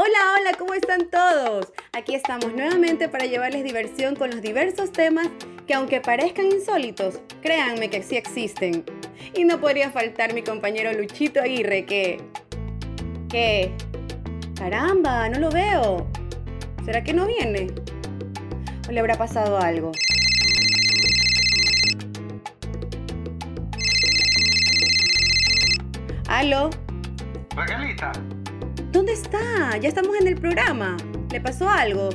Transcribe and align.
Hola, 0.00 0.18
hola, 0.38 0.56
¿cómo 0.56 0.74
están 0.74 1.10
todos? 1.10 1.72
Aquí 1.92 2.14
estamos 2.14 2.54
nuevamente 2.54 3.08
para 3.08 3.26
llevarles 3.26 3.64
diversión 3.64 4.14
con 4.14 4.30
los 4.30 4.40
diversos 4.40 4.92
temas 4.92 5.26
que 5.66 5.74
aunque 5.74 6.00
parezcan 6.00 6.46
insólitos, 6.46 7.18
créanme 7.42 7.90
que 7.90 8.04
sí 8.04 8.16
existen. 8.16 8.84
Y 9.34 9.42
no 9.42 9.60
podría 9.60 9.90
faltar 9.90 10.34
mi 10.34 10.44
compañero 10.44 10.92
Luchito 10.92 11.40
Aguirre 11.40 11.84
que... 11.84 12.22
¿Qué? 13.28 13.72
Caramba, 14.56 15.28
no 15.30 15.40
lo 15.40 15.50
veo. 15.50 16.06
¿Será 16.84 17.02
que 17.02 17.12
no 17.12 17.26
viene? 17.26 17.66
¿O 18.88 18.92
le 18.92 19.00
habrá 19.00 19.18
pasado 19.18 19.58
algo? 19.58 19.90
¿Aló? 26.28 26.70
Raquelita, 27.56 28.12
¿Dónde 28.12 28.37
está? 29.22 29.76
Ya 29.78 29.88
estamos 29.88 30.16
en 30.20 30.28
el 30.28 30.36
programa. 30.36 30.96
¿Le 31.30 31.40
pasó 31.40 31.68
algo? 31.68 32.10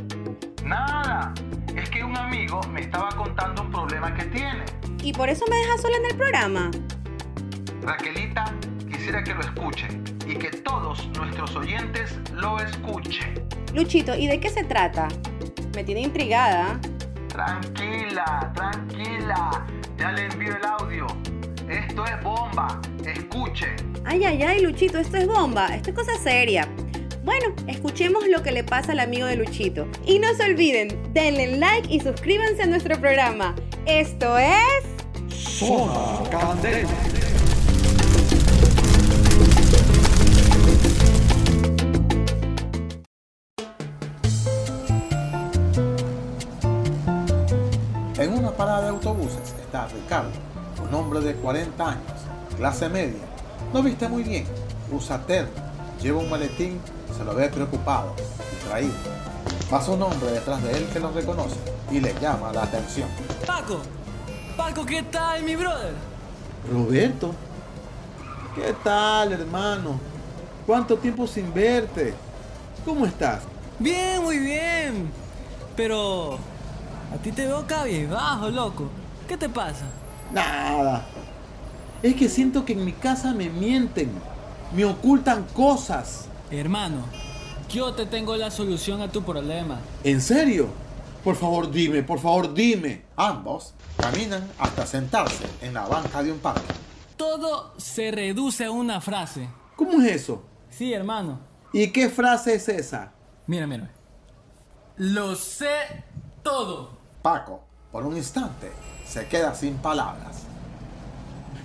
nada. 0.63 1.34
Es 1.76 1.89
que 1.89 2.03
un 2.03 2.16
amigo 2.16 2.62
me 2.71 2.81
estaba 2.81 3.09
contando 3.09 3.63
un 3.63 3.71
problema 3.71 4.13
que 4.13 4.23
tiene. 4.26 4.63
¿Y 5.03 5.12
por 5.12 5.27
eso 5.27 5.43
me 5.49 5.57
deja 5.57 5.77
sola 5.77 5.98
en 5.98 6.05
el 6.12 6.17
programa? 6.17 6.71
Raquelita, 7.81 8.45
quisiera 8.89 9.23
que 9.23 9.34
lo 9.34 9.41
escuche 9.41 9.88
y 10.26 10.35
que 10.35 10.49
todos 10.49 11.05
nuestros 11.17 11.55
oyentes 11.55 12.17
lo 12.34 12.59
escuchen. 12.59 13.43
Luchito, 13.73 14.15
¿y 14.15 14.27
de 14.27 14.40
qué 14.40 14.49
se 14.49 14.63
trata? 14.63 15.07
Me 15.76 15.84
tiene 15.84 16.01
intrigada. 16.01 16.79
Tranquila, 17.27 18.51
tranquila. 18.55 19.65
Ya 19.98 20.12
le 20.13 20.26
envío 20.27 20.55
el 20.55 20.65
audio. 20.65 21.07
Esto 21.67 22.05
es 22.05 22.23
bomba. 22.23 22.79
Escuche. 23.05 23.76
Ay, 24.05 24.23
ay, 24.23 24.43
ay, 24.43 24.62
Luchito, 24.62 24.98
esto 24.99 25.17
es 25.17 25.27
bomba. 25.27 25.67
Esto 25.76 25.90
es 25.90 25.95
cosa 25.95 26.15
seria. 26.17 26.67
Bueno, 27.23 27.55
escuchemos 27.68 28.27
lo 28.27 28.44
que 28.44 28.52
le 28.52 28.66
pasa 28.66 28.91
al 28.91 29.00
amigo 29.00 29.26
de 29.26 29.38
Luchito. 29.38 29.88
Y 30.05 30.20
no 30.20 30.27
se 30.35 30.43
olviden, 30.43 31.13
denle 31.13 31.55
like 31.57 31.88
y 31.93 32.02
suscríbanse 32.02 32.63
a 32.63 32.65
nuestro 32.65 32.99
programa. 32.99 33.55
Esto 33.85 34.38
es... 34.38 34.84
Zona 35.30 36.30
Candela. 36.30 36.90
En 48.18 48.34
una 48.34 48.52
parada 48.52 48.82
de 48.82 48.90
autobuses 48.90 49.54
está 49.62 49.87
Ricardo, 49.87 50.30
un 50.85 50.93
hombre 50.93 51.21
de 51.21 51.35
40 51.35 51.90
años, 51.90 52.04
clase 52.58 52.90
media. 52.90 53.21
No 53.74 53.82
viste 53.82 54.10
muy 54.10 54.24
bien, 54.24 54.46
usa 54.91 55.26
terno, 55.26 55.52
lleva 56.02 56.20
un 56.20 56.30
maletín, 56.30 56.80
se 57.16 57.24
lo 57.24 57.36
ve 57.36 57.49
preocupado, 57.49 58.16
distraído. 58.52 58.94
Pasa 59.70 59.91
un 59.91 60.02
hombre 60.02 60.32
detrás 60.32 60.62
de 60.63 60.77
él 60.77 60.88
que 60.91 60.99
lo 60.99 61.12
reconoce 61.12 61.55
y 61.91 61.99
le 61.99 62.13
llama 62.20 62.52
la 62.52 62.63
atención. 62.63 63.10
Paco, 63.46 63.80
Paco, 64.56 64.86
¿qué 64.86 65.03
tal, 65.03 65.44
mi 65.44 65.56
brother? 65.56 65.94
Roberto, 66.72 67.34
¿qué 68.56 68.74
tal, 68.84 69.34
hermano? 69.34 70.00
¿Cuánto 70.66 70.97
tiempo 70.97 71.28
sin 71.28 71.53
verte? 71.53 72.14
¿Cómo 72.86 73.06
estás? 73.06 73.41
Bien, 73.80 74.22
muy 74.22 74.38
bien. 74.38 75.12
Pero 75.75 76.38
a 77.14 77.18
ti 77.22 77.31
te 77.31 77.46
veo 77.47 77.66
cabizbajo, 77.66 78.50
loco. 78.50 78.90
¿Qué 79.28 79.38
te 79.38 79.50
pasa? 79.50 79.86
Nada. 80.31 81.06
Es 82.02 82.16
que 82.16 82.30
siento 82.30 82.66
que 82.66 82.74
en 82.74 82.86
mi 82.86 82.94
casa 82.94 83.34
me 83.34 83.50
mienten, 83.50 84.12
me 84.74 84.85
ocultan 84.85 85.46
cosas. 85.53 86.25
Hermano, 86.52 87.03
yo 87.69 87.94
te 87.94 88.06
tengo 88.06 88.35
la 88.35 88.52
solución 88.52 89.02
a 89.02 89.12
tu 89.12 89.24
problema. 89.24 89.80
¿En 90.03 90.22
serio? 90.22 90.68
Por 91.24 91.35
favor, 91.35 91.72
dime, 91.72 92.03
por 92.03 92.19
favor, 92.19 92.53
dime. 92.53 93.03
Ambos 93.16 93.74
caminan 93.97 94.50
hasta 94.59 94.86
sentarse 94.86 95.46
en 95.62 95.74
la 95.74 95.88
banca 95.88 96.22
de 96.22 96.31
un 96.31 96.40
parque. 96.40 96.74
Todo 97.16 97.74
se 97.78 98.12
reduce 98.12 98.66
a 98.66 98.72
una 98.72 99.00
frase. 99.00 99.47
¿Cómo 99.75 100.02
es 100.02 100.12
eso? 100.12 100.44
Sí, 100.70 100.92
hermano. 100.94 101.40
¿Y 101.72 101.88
qué 101.92 102.09
frase 102.09 102.56
es 102.56 102.68
esa? 102.68 103.14
Mira, 103.47 103.68
mira. 103.68 103.92
Lo 104.97 105.36
sé 105.36 106.03
todo. 106.44 106.97
Paco, 107.22 107.64
por 107.92 108.06
un 108.06 108.18
instante, 108.18 108.72
se 109.08 109.28
queda 109.28 109.56
sin 109.56 109.76
palabras. 109.78 110.44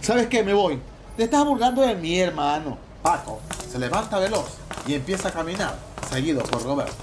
¿Sabes 0.00 0.28
qué? 0.28 0.42
Me 0.42 0.54
voy. 0.54 0.78
Te 1.16 1.24
estás 1.24 1.44
burlando 1.44 1.82
de 1.82 1.96
mí, 1.96 2.18
hermano. 2.18 2.87
Paco 3.02 3.40
se 3.70 3.78
levanta 3.78 4.18
veloz 4.18 4.58
y 4.86 4.94
empieza 4.94 5.28
a 5.28 5.32
caminar, 5.32 5.78
seguido 6.10 6.42
por 6.42 6.62
Roberto. 6.62 6.94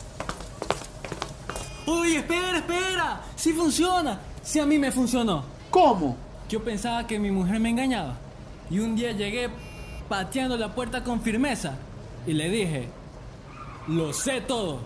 Uy, 1.87 2.15
espera, 2.15 2.57
espera. 2.57 3.21
Sí 3.35 3.53
funciona. 3.53 4.19
Sí 4.43 4.59
a 4.59 4.65
mí 4.65 4.79
me 4.79 4.91
funcionó. 4.91 5.43
¿Cómo? 5.69 6.17
Yo 6.49 6.63
pensaba 6.63 7.05
que 7.05 7.19
mi 7.19 7.31
mujer 7.31 7.59
me 7.59 7.69
engañaba. 7.69 8.15
Y 8.69 8.79
un 8.79 8.95
día 8.95 9.11
llegué 9.11 9.49
pateando 10.09 10.57
la 10.57 10.73
puerta 10.73 11.03
con 11.03 11.21
firmeza 11.21 11.73
y 12.25 12.33
le 12.33 12.49
dije, 12.49 12.87
lo 13.87 14.13
sé 14.13 14.41
todo. 14.41 14.79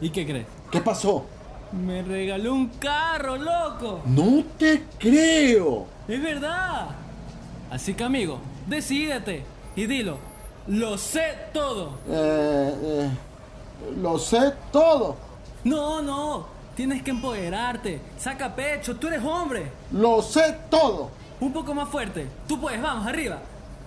¿Y 0.00 0.10
qué 0.10 0.26
crees? 0.26 0.46
¿Qué 0.70 0.80
pasó? 0.80 1.24
Me 1.72 2.02
regaló 2.02 2.52
un 2.52 2.68
carro, 2.68 3.36
loco. 3.36 4.02
No 4.04 4.44
te 4.58 4.84
creo. 4.98 5.86
Es 6.06 6.22
verdad. 6.22 6.88
Así 7.70 7.94
que 7.94 8.04
amigo, 8.04 8.38
decídete 8.66 9.44
y 9.74 9.86
dilo, 9.86 10.18
lo 10.66 10.96
sé 10.98 11.36
todo. 11.52 11.98
Eh, 12.08 12.74
eh, 12.82 13.10
lo 14.00 14.18
sé 14.18 14.52
todo. 14.70 15.16
No, 15.64 16.02
no, 16.02 16.46
tienes 16.74 17.02
que 17.02 17.10
empoderarte. 17.10 18.00
Saca 18.18 18.54
pecho, 18.54 18.96
tú 18.96 19.08
eres 19.08 19.24
hombre. 19.24 19.70
Lo 19.92 20.22
sé 20.22 20.58
todo. 20.70 21.10
Un 21.40 21.52
poco 21.52 21.74
más 21.74 21.88
fuerte. 21.88 22.28
Tú 22.46 22.60
puedes, 22.60 22.80
vamos, 22.80 23.06
arriba. 23.06 23.38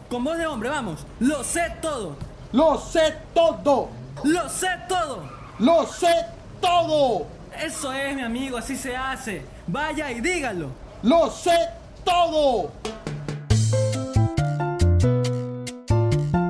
Con 0.09 0.23
voz 0.23 0.37
de 0.37 0.45
hombre, 0.45 0.69
vamos. 0.69 1.05
Lo 1.19 1.43
sé 1.43 1.73
todo. 1.81 2.15
Lo 2.51 2.77
sé 2.77 3.15
todo. 3.33 3.89
Lo 4.23 4.49
sé 4.49 4.67
todo. 4.87 5.23
Lo 5.59 5.85
sé 5.87 6.25
todo. 6.61 7.25
Eso 7.57 7.93
es, 7.93 8.15
mi 8.15 8.21
amigo, 8.21 8.57
así 8.57 8.75
se 8.75 8.95
hace. 8.95 9.41
Vaya 9.67 10.11
y 10.11 10.19
dígalo. 10.19 10.69
Lo 11.03 11.29
sé 11.29 11.57
todo. 12.03 12.71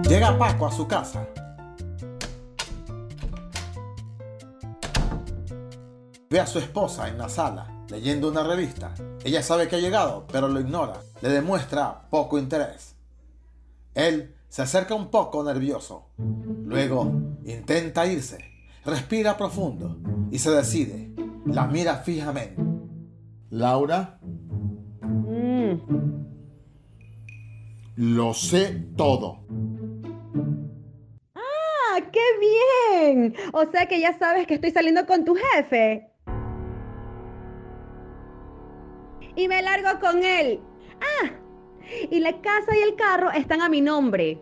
Llega 0.07 0.37
Paco 0.37 0.67
a 0.67 0.71
su 0.71 0.87
casa. 0.87 1.27
Ve 6.29 6.39
a 6.39 6.47
su 6.47 6.59
esposa 6.59 7.07
en 7.07 7.17
la 7.17 7.29
sala, 7.29 7.83
leyendo 7.89 8.29
una 8.29 8.43
revista. 8.43 8.93
Ella 9.23 9.41
sabe 9.41 9.67
que 9.67 9.77
ha 9.77 9.79
llegado, 9.79 10.25
pero 10.31 10.47
lo 10.47 10.59
ignora. 10.59 11.01
Le 11.21 11.29
demuestra 11.29 12.07
poco 12.09 12.37
interés. 12.37 12.95
Él 13.93 14.35
se 14.49 14.61
acerca 14.61 14.95
un 14.95 15.09
poco 15.09 15.43
nervioso. 15.43 16.09
Luego 16.17 17.11
intenta 17.45 18.05
irse. 18.05 18.39
Respira 18.85 19.37
profundo 19.37 19.97
y 20.31 20.39
se 20.39 20.51
decide. 20.51 21.13
La 21.45 21.67
mira 21.67 21.97
fijamente. 21.97 22.61
Laura, 23.49 24.19
Mm, 25.01 25.77
lo 27.95 28.33
sé 28.33 28.87
todo. 28.95 29.39
¡Ah, 32.35 32.39
qué 32.39 32.47
bien! 33.07 33.35
O 33.53 33.65
sea 33.65 33.87
que 33.87 33.99
ya 33.99 34.17
sabes 34.17 34.47
que 34.47 34.55
estoy 34.55 34.71
saliendo 34.71 35.05
con 35.05 35.25
tu 35.25 35.35
jefe. 35.35 36.09
Y 39.35 39.47
me 39.47 39.61
largo 39.61 39.99
con 39.99 40.23
él. 40.23 40.59
Ah, 41.01 41.29
y 42.09 42.19
la 42.19 42.41
casa 42.41 42.75
y 42.75 42.81
el 42.81 42.95
carro 42.95 43.31
están 43.31 43.61
a 43.61 43.69
mi 43.69 43.81
nombre. 43.81 44.41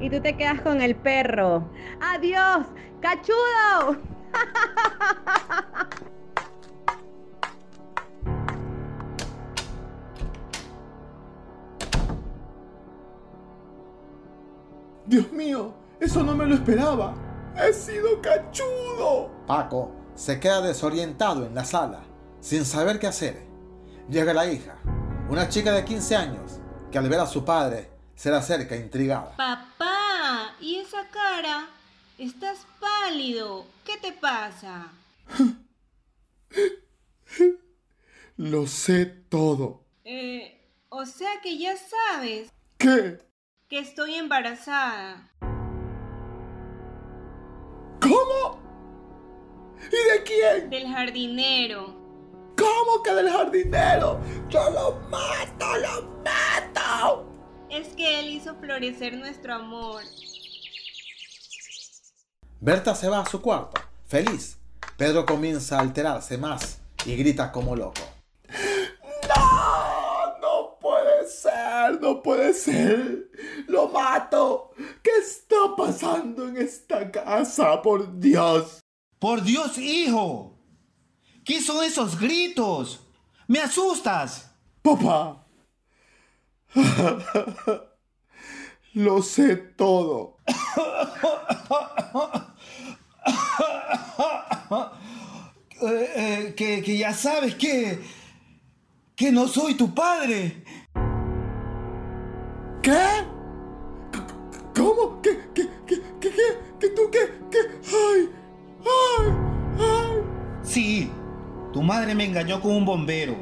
Y 0.00 0.10
tú 0.10 0.20
te 0.20 0.36
quedas 0.36 0.60
con 0.60 0.82
el 0.82 0.96
perro. 0.96 1.70
¡Adiós! 2.00 2.66
¡Cachudo! 3.00 3.96
Dios 15.06 15.30
mío, 15.30 15.72
eso 16.00 16.22
no 16.22 16.34
me 16.34 16.46
lo 16.46 16.54
esperaba. 16.54 17.14
He 17.56 17.72
sido 17.72 18.20
cachudo. 18.20 19.30
Paco 19.46 19.92
se 20.14 20.38
queda 20.40 20.60
desorientado 20.60 21.46
en 21.46 21.54
la 21.54 21.64
sala, 21.64 22.02
sin 22.40 22.64
saber 22.64 22.98
qué 22.98 23.06
hacer. 23.06 23.46
Llega 24.08 24.34
la 24.34 24.46
hija, 24.50 24.76
una 25.28 25.48
chica 25.48 25.72
de 25.72 25.84
15 25.84 26.16
años, 26.16 26.60
que 26.90 26.98
al 26.98 27.08
ver 27.08 27.20
a 27.20 27.26
su 27.26 27.44
padre 27.44 27.90
se 28.14 28.30
le 28.30 28.36
acerca 28.36 28.76
intrigada. 28.76 29.36
Papá, 29.36 30.54
¿y 30.60 30.76
esa 30.76 31.08
cara? 31.08 31.68
Estás 32.18 32.66
pálido. 32.80 33.66
¿Qué 33.84 33.98
te 33.98 34.12
pasa? 34.12 34.92
Lo 38.36 38.66
sé 38.66 39.06
todo. 39.06 39.84
Eh, 40.04 40.62
o 40.88 41.04
sea 41.04 41.40
que 41.42 41.58
ya 41.58 41.74
sabes 41.76 42.50
¿Qué? 42.78 43.18
que 43.68 43.78
estoy 43.78 44.14
embarazada. 44.14 45.30
¿Y 49.88 50.10
de 50.12 50.22
quién? 50.24 50.70
Del 50.70 50.88
jardinero. 50.88 51.94
¿Cómo 52.56 53.02
que 53.02 53.12
del 53.12 53.30
jardinero? 53.30 54.20
Yo 54.48 54.70
lo 54.70 55.00
mato, 55.10 55.76
lo 55.76 56.22
mato. 56.24 57.26
Es 57.70 57.88
que 57.88 58.20
él 58.20 58.30
hizo 58.30 58.54
florecer 58.56 59.16
nuestro 59.16 59.54
amor. 59.54 60.02
Berta 62.60 62.94
se 62.94 63.08
va 63.08 63.20
a 63.20 63.26
su 63.26 63.42
cuarto, 63.42 63.80
feliz. 64.06 64.58
Pedro 64.96 65.26
comienza 65.26 65.76
a 65.76 65.80
alterarse 65.80 66.38
más 66.38 66.80
y 67.04 67.16
grita 67.16 67.52
como 67.52 67.76
loco. 67.76 68.00
No, 69.28 70.38
no 70.40 70.78
puede 70.80 71.28
ser, 71.28 72.00
no 72.00 72.22
puede 72.22 72.54
ser. 72.54 73.30
Lo 73.68 73.88
mato. 73.88 74.70
¿Qué 75.02 75.10
está 75.20 75.76
pasando 75.76 76.48
en 76.48 76.56
esta 76.56 77.10
casa? 77.10 77.82
Por 77.82 78.18
Dios. 78.18 78.80
Por 79.18 79.42
Dios, 79.42 79.78
hijo. 79.78 80.58
¿Qué 81.44 81.62
son 81.62 81.84
esos 81.84 82.18
gritos? 82.18 83.00
Me 83.46 83.60
asustas. 83.60 84.50
Papá. 84.82 85.46
Lo 88.94 89.22
sé 89.22 89.56
todo. 89.56 90.38
Eh, 95.78 96.12
eh, 96.16 96.54
que, 96.56 96.82
que 96.82 96.96
ya 96.96 97.12
sabes 97.12 97.54
que... 97.54 98.02
Que 99.14 99.30
no 99.30 99.46
soy 99.46 99.74
tu 99.74 99.94
padre. 99.94 100.64
Madre 112.06 112.14
me 112.14 112.24
engañó 112.24 112.60
con 112.60 112.70
un 112.70 112.84
bombero. 112.84 113.34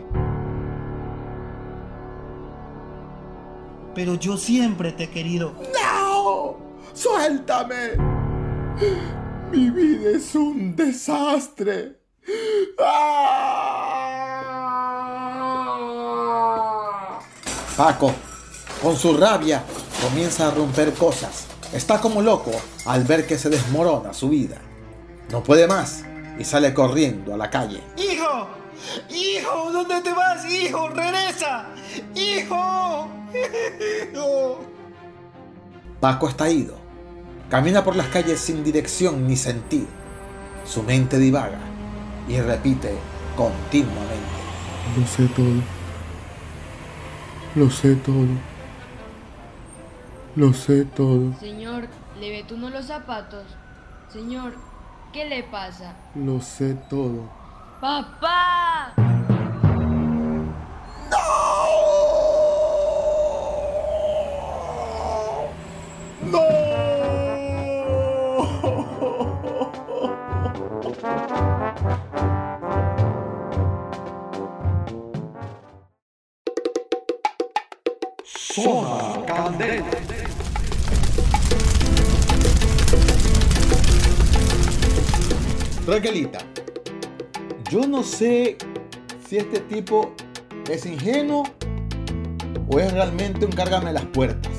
Pero 3.94 4.14
yo 4.14 4.38
siempre 4.38 4.92
te 4.92 5.04
he 5.04 5.10
querido. 5.10 5.52
¡No! 5.74 6.56
¡Suéltame! 6.94 7.90
Mi 9.52 9.68
vida 9.68 10.16
es 10.16 10.34
un 10.34 10.74
desastre. 10.74 12.00
¡Ah! 12.80 13.20
Paco, 17.76 18.12
con 18.82 18.96
su 18.96 19.14
rabia, 19.14 19.62
comienza 20.02 20.48
a 20.48 20.50
romper 20.52 20.94
cosas. 20.94 21.48
Está 21.72 22.00
como 22.00 22.22
loco 22.22 22.52
al 22.86 23.04
ver 23.04 23.26
que 23.26 23.36
se 23.36 23.50
desmorona 23.50 24.14
su 24.14 24.30
vida. 24.30 24.56
No 25.30 25.42
puede 25.42 25.66
más 25.66 26.04
y 26.38 26.44
sale 26.44 26.72
corriendo 26.72 27.34
a 27.34 27.36
la 27.36 27.50
calle. 27.50 27.82
¡Hijo! 28.24 28.48
¡Hijo! 29.10 29.70
¿Dónde 29.70 30.00
te 30.00 30.12
vas? 30.12 30.50
¡Hijo! 30.50 30.88
¡Regresa! 30.88 31.66
¡Hijo! 32.14 33.08
¡Hijo! 34.12 34.60
Paco 36.00 36.28
está 36.28 36.48
ido. 36.48 36.76
Camina 37.50 37.84
por 37.84 37.96
las 37.96 38.08
calles 38.08 38.40
sin 38.40 38.64
dirección 38.64 39.26
ni 39.26 39.36
sentido. 39.36 39.86
Su 40.64 40.82
mente 40.82 41.18
divaga 41.18 41.58
y 42.26 42.40
repite 42.40 42.94
continuamente. 43.36 44.16
Lo 44.98 45.06
sé 45.06 45.26
todo. 45.34 45.62
Lo 47.54 47.70
sé 47.70 47.94
todo. 47.96 48.26
Lo 50.36 50.52
sé 50.54 50.84
todo. 50.86 51.38
Señor, 51.38 51.88
¿le 52.18 52.30
ve 52.30 52.44
tú 52.48 52.56
no 52.56 52.70
los 52.70 52.86
zapatos? 52.86 53.44
Señor, 54.10 54.54
¿qué 55.12 55.26
le 55.26 55.42
pasa? 55.42 55.94
Lo 56.14 56.40
sé 56.40 56.74
todo. 56.88 57.43
¡Papá! 57.84 58.94
Zona 78.24 79.26
Candela. 79.26 79.84
Raquelita, 85.86 86.38
yo 87.74 87.88
no 87.88 88.04
sé 88.04 88.56
si 89.28 89.36
este 89.36 89.58
tipo 89.58 90.14
es 90.70 90.86
ingenuo 90.86 91.42
o 92.68 92.78
es 92.78 92.92
realmente 92.92 93.44
un 93.44 93.50
cárgame 93.50 93.92
las 93.92 94.04
puertas. 94.06 94.52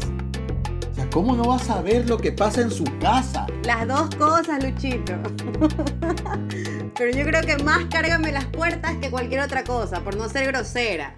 O 0.91 0.93
sea, 0.93 1.09
¿cómo 1.11 1.33
no 1.33 1.47
va 1.47 1.55
a 1.55 1.59
saber 1.59 2.09
lo 2.09 2.17
que 2.17 2.33
pasa 2.33 2.59
en 2.59 2.69
su 2.69 2.83
casa? 2.99 3.47
Las 3.63 3.87
dos 3.87 4.13
cosas, 4.17 4.61
Luchito. 4.61 5.13
Pero 6.97 7.17
yo 7.17 7.23
creo 7.23 7.41
que 7.43 7.63
más 7.63 7.85
cárgame 7.85 8.33
las 8.33 8.47
puertas 8.47 8.97
que 8.97 9.09
cualquier 9.09 9.39
otra 9.39 9.63
cosa, 9.63 10.03
por 10.03 10.17
no 10.17 10.27
ser 10.27 10.47
grosera. 10.47 11.17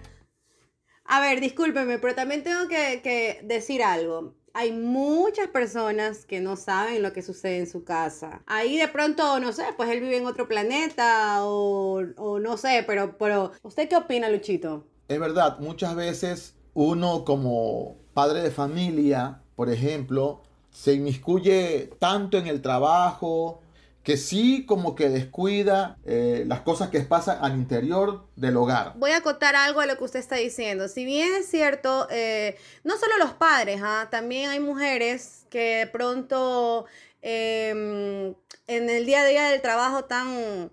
A 1.03 1.19
ver, 1.19 1.41
discúlpeme, 1.41 1.97
pero 1.97 2.13
también 2.13 2.43
tengo 2.43 2.67
que, 2.67 3.01
que 3.01 3.39
decir 3.43 3.81
algo. 3.81 4.36
Hay 4.59 4.71
muchas 4.71 5.49
personas 5.49 6.25
que 6.25 6.41
no 6.41 6.55
saben 6.55 7.03
lo 7.03 7.13
que 7.13 7.21
sucede 7.21 7.59
en 7.59 7.67
su 7.67 7.83
casa. 7.83 8.41
Ahí 8.47 8.79
de 8.79 8.87
pronto, 8.87 9.39
no 9.39 9.53
sé, 9.53 9.65
pues 9.77 9.87
él 9.91 9.99
vive 9.99 10.17
en 10.17 10.25
otro 10.25 10.47
planeta 10.47 11.45
o, 11.45 12.39
no 12.41 12.57
sé, 12.57 12.83
pero, 12.87 13.19
pero 13.19 13.51
¿usted 13.61 13.87
qué 13.87 13.95
opina, 13.95 14.29
Luchito? 14.29 14.83
Es 15.09 15.19
verdad, 15.19 15.59
muchas 15.59 15.95
veces 15.95 16.55
uno 16.73 17.23
como 17.23 17.97
padre 18.15 18.41
de 18.41 18.49
familia, 18.49 19.43
por 19.55 19.69
ejemplo, 19.69 20.41
se 20.71 20.93
inmiscuye 20.93 21.91
tanto 21.99 22.39
en 22.39 22.47
el 22.47 22.63
trabajo 22.63 23.61
que 24.07 24.15
sí 24.15 24.65
como 24.65 24.95
que 24.95 25.09
descuida 25.09 25.97
eh, 26.05 26.45
las 26.47 26.61
cosas 26.61 26.89
que 26.89 27.01
pasan 27.01 27.39
al 27.41 27.57
interior 27.57 28.25
del 28.37 28.55
hogar. 28.55 28.93
Voy 28.95 29.11
a 29.11 29.17
acotar 29.17 29.57
algo 29.57 29.81
a 29.81 29.85
lo 29.85 29.97
que 29.97 30.05
usted 30.05 30.21
está 30.21 30.37
diciendo. 30.37 30.87
Si 30.87 31.03
bien 31.03 31.35
es 31.37 31.49
cierto, 31.49 32.07
eh, 32.09 32.57
no 32.85 32.95
solo 32.97 33.17
los 33.17 33.33
padres, 33.33 33.81
¿ah? 33.83 34.07
también 34.09 34.49
hay 34.49 34.61
mujeres 34.61 35.45
que 35.49 35.79
de 35.79 35.87
pronto 35.87 36.85
eh, 37.21 38.33
en 38.67 38.89
el 38.89 39.05
día 39.05 39.23
a 39.23 39.25
día 39.25 39.49
del 39.49 39.61
trabajo 39.61 40.05
tan, 40.05 40.71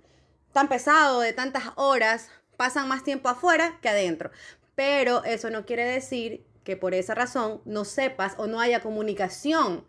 tan 0.53 0.69
pesado, 0.69 1.19
de 1.19 1.33
tantas 1.33 1.73
horas, 1.75 2.31
pasan 2.57 2.87
más 2.87 3.03
tiempo 3.03 3.29
afuera 3.29 3.81
que 3.83 3.89
adentro. 3.89 4.31
Pero 4.77 5.25
eso 5.25 5.51
no 5.51 5.67
quiere 5.67 5.85
decir 5.85 6.47
que 6.63 6.77
por 6.77 6.95
esa 6.95 7.17
razón 7.17 7.63
no 7.65 7.85
sepas 7.85 8.35
o 8.39 8.47
no 8.47 8.61
haya 8.61 8.79
comunicación 8.79 9.85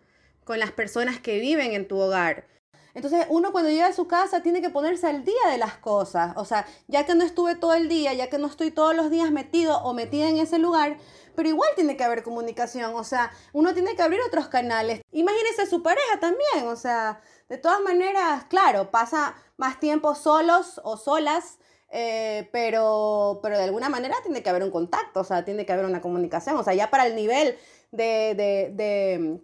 con 0.46 0.58
las 0.58 0.72
personas 0.72 1.20
que 1.20 1.40
viven 1.40 1.74
en 1.74 1.88
tu 1.88 2.00
hogar. 2.00 2.55
Entonces 2.96 3.28
uno 3.30 3.52
cuando 3.52 3.70
llega 3.70 3.88
a 3.88 3.94
su 3.94 4.08
casa 4.08 4.42
tiene 4.42 4.62
que 4.62 4.70
ponerse 4.70 5.06
al 5.06 5.24
día 5.26 5.50
de 5.52 5.58
las 5.58 5.78
cosas. 5.78 6.34
O 6.38 6.46
sea, 6.46 6.66
ya 6.88 7.06
que 7.06 7.14
no 7.14 7.24
estuve 7.24 7.56
todo 7.56 7.74
el 7.74 7.90
día, 7.90 8.14
ya 8.14 8.30
que 8.30 8.38
no 8.38 8.48
estoy 8.48 8.72
todos 8.72 8.96
los 8.96 9.12
días 9.12 9.32
metido 9.32 9.78
o 9.84 9.94
metida 9.94 10.30
en 10.30 10.38
ese 10.38 10.58
lugar, 10.58 10.98
pero 11.36 11.50
igual 11.50 11.70
tiene 11.76 11.98
que 11.98 12.06
haber 12.06 12.24
comunicación. 12.24 12.96
O 12.96 13.04
sea, 13.04 13.32
uno 13.54 13.74
tiene 13.74 13.96
que 13.96 14.02
abrir 14.02 14.22
otros 14.26 14.48
canales. 14.48 15.02
Imagínese 15.12 15.68
su 15.68 15.84
pareja 15.84 16.20
también. 16.22 16.68
O 16.68 16.78
sea, 16.78 17.22
de 17.50 17.58
todas 17.58 17.82
maneras, 17.82 18.46
claro, 18.46 18.90
pasa 18.92 19.36
más 19.58 19.80
tiempo 19.80 20.16
solos 20.16 20.80
o 20.84 20.98
solas. 20.98 21.60
eh, 21.90 22.50
pero, 22.52 23.40
pero 23.44 23.58
de 23.58 23.64
alguna 23.64 23.90
manera 23.90 24.16
tiene 24.24 24.42
que 24.44 24.50
haber 24.50 24.64
un 24.64 24.72
contacto, 24.72 25.22
o 25.22 25.24
sea, 25.24 25.46
tiene 25.46 25.66
que 25.66 25.72
haber 25.72 25.86
una 25.86 26.02
comunicación, 26.02 26.58
o 26.58 26.64
sea, 26.64 26.74
ya 26.74 26.90
para 26.90 27.06
el 27.06 27.16
nivel 27.16 27.58
de, 27.92 28.34
de, 28.76 29.42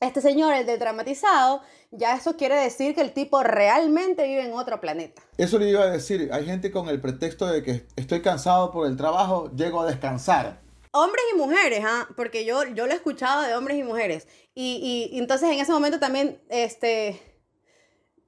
este 0.00 0.20
señor, 0.20 0.54
el 0.54 0.66
del 0.66 0.78
dramatizado, 0.78 1.62
ya 1.90 2.14
eso 2.16 2.36
quiere 2.36 2.54
decir 2.56 2.94
que 2.94 3.00
el 3.00 3.12
tipo 3.12 3.42
realmente 3.42 4.26
vive 4.26 4.42
en 4.44 4.52
otro 4.52 4.80
planeta. 4.80 5.22
Eso 5.36 5.58
le 5.58 5.68
iba 5.70 5.82
a 5.82 5.90
decir, 5.90 6.30
hay 6.32 6.46
gente 6.46 6.70
con 6.70 6.88
el 6.88 7.00
pretexto 7.00 7.46
de 7.46 7.62
que 7.62 7.86
estoy 7.96 8.22
cansado 8.22 8.70
por 8.70 8.86
el 8.86 8.96
trabajo, 8.96 9.50
llego 9.56 9.80
a 9.80 9.86
descansar. 9.86 10.60
Hombres 10.92 11.24
y 11.32 11.36
mujeres, 11.36 11.84
¿ah? 11.86 12.08
porque 12.16 12.44
yo, 12.44 12.64
yo 12.64 12.86
lo 12.86 12.92
he 12.92 12.96
escuchado 12.96 13.42
de 13.42 13.54
hombres 13.54 13.78
y 13.78 13.82
mujeres. 13.84 14.26
Y, 14.54 15.08
y- 15.12 15.16
y 15.16 15.18
entonces 15.20 15.50
en 15.50 15.60
ese 15.60 15.70
momento 15.72 16.00
también, 16.00 16.40
este, 16.48 17.20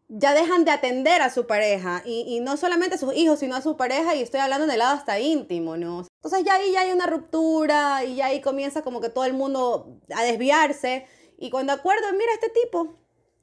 ya 0.09 0.35
dejan 0.35 0.64
de 0.64 0.71
atender 0.71 1.23
a 1.23 1.31
su 1.31 1.47
pareja. 1.47 2.02
Y, 2.04 2.21
y 2.37 2.40
no 2.40 2.57
solamente 2.57 2.95
a 2.97 2.99
sus 2.99 3.14
hijos, 3.14 3.40
sino 3.40 3.57
a 3.57 3.62
su 3.62 3.76
pareja. 3.76 4.14
Y 4.14 4.23
estoy 4.23 4.40
hablando 4.40 4.66
del 4.66 4.78
lado 4.78 4.95
hasta 4.95 5.19
íntimo, 5.19 5.76
¿no? 5.76 6.07
Entonces 6.23 6.45
ya 6.45 6.54
ahí 6.54 6.71
ya 6.73 6.83
hay 6.83 6.92
una 6.92 7.07
ruptura 7.07 8.04
y 8.04 8.16
ya 8.16 8.26
ahí 8.26 8.40
comienza 8.40 8.83
como 8.83 9.00
que 9.00 9.09
todo 9.09 9.25
el 9.25 9.33
mundo 9.33 9.99
a 10.14 10.23
desviarse. 10.23 11.07
Y 11.38 11.50
cuando 11.50 11.73
acuerdo, 11.73 12.07
mira 12.12 12.33
este 12.35 12.50
tipo. 12.50 12.99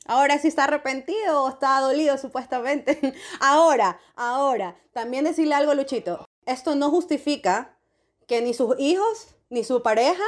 Ahora 0.09 0.39
sí 0.39 0.47
está 0.47 0.63
arrepentido 0.63 1.43
o 1.43 1.49
está 1.49 1.79
dolido 1.81 2.17
supuestamente. 2.17 3.13
ahora, 3.39 3.99
ahora, 4.15 4.75
también 4.91 5.23
decirle 5.23 5.53
algo, 5.53 5.75
Luchito. 5.75 6.27
Esto 6.47 6.73
no 6.73 6.89
justifica 6.89 7.77
que 8.25 8.41
ni 8.41 8.55
sus 8.55 8.73
hijos 8.79 9.35
ni 9.51 9.63
su 9.63 9.83
pareja 9.83 10.23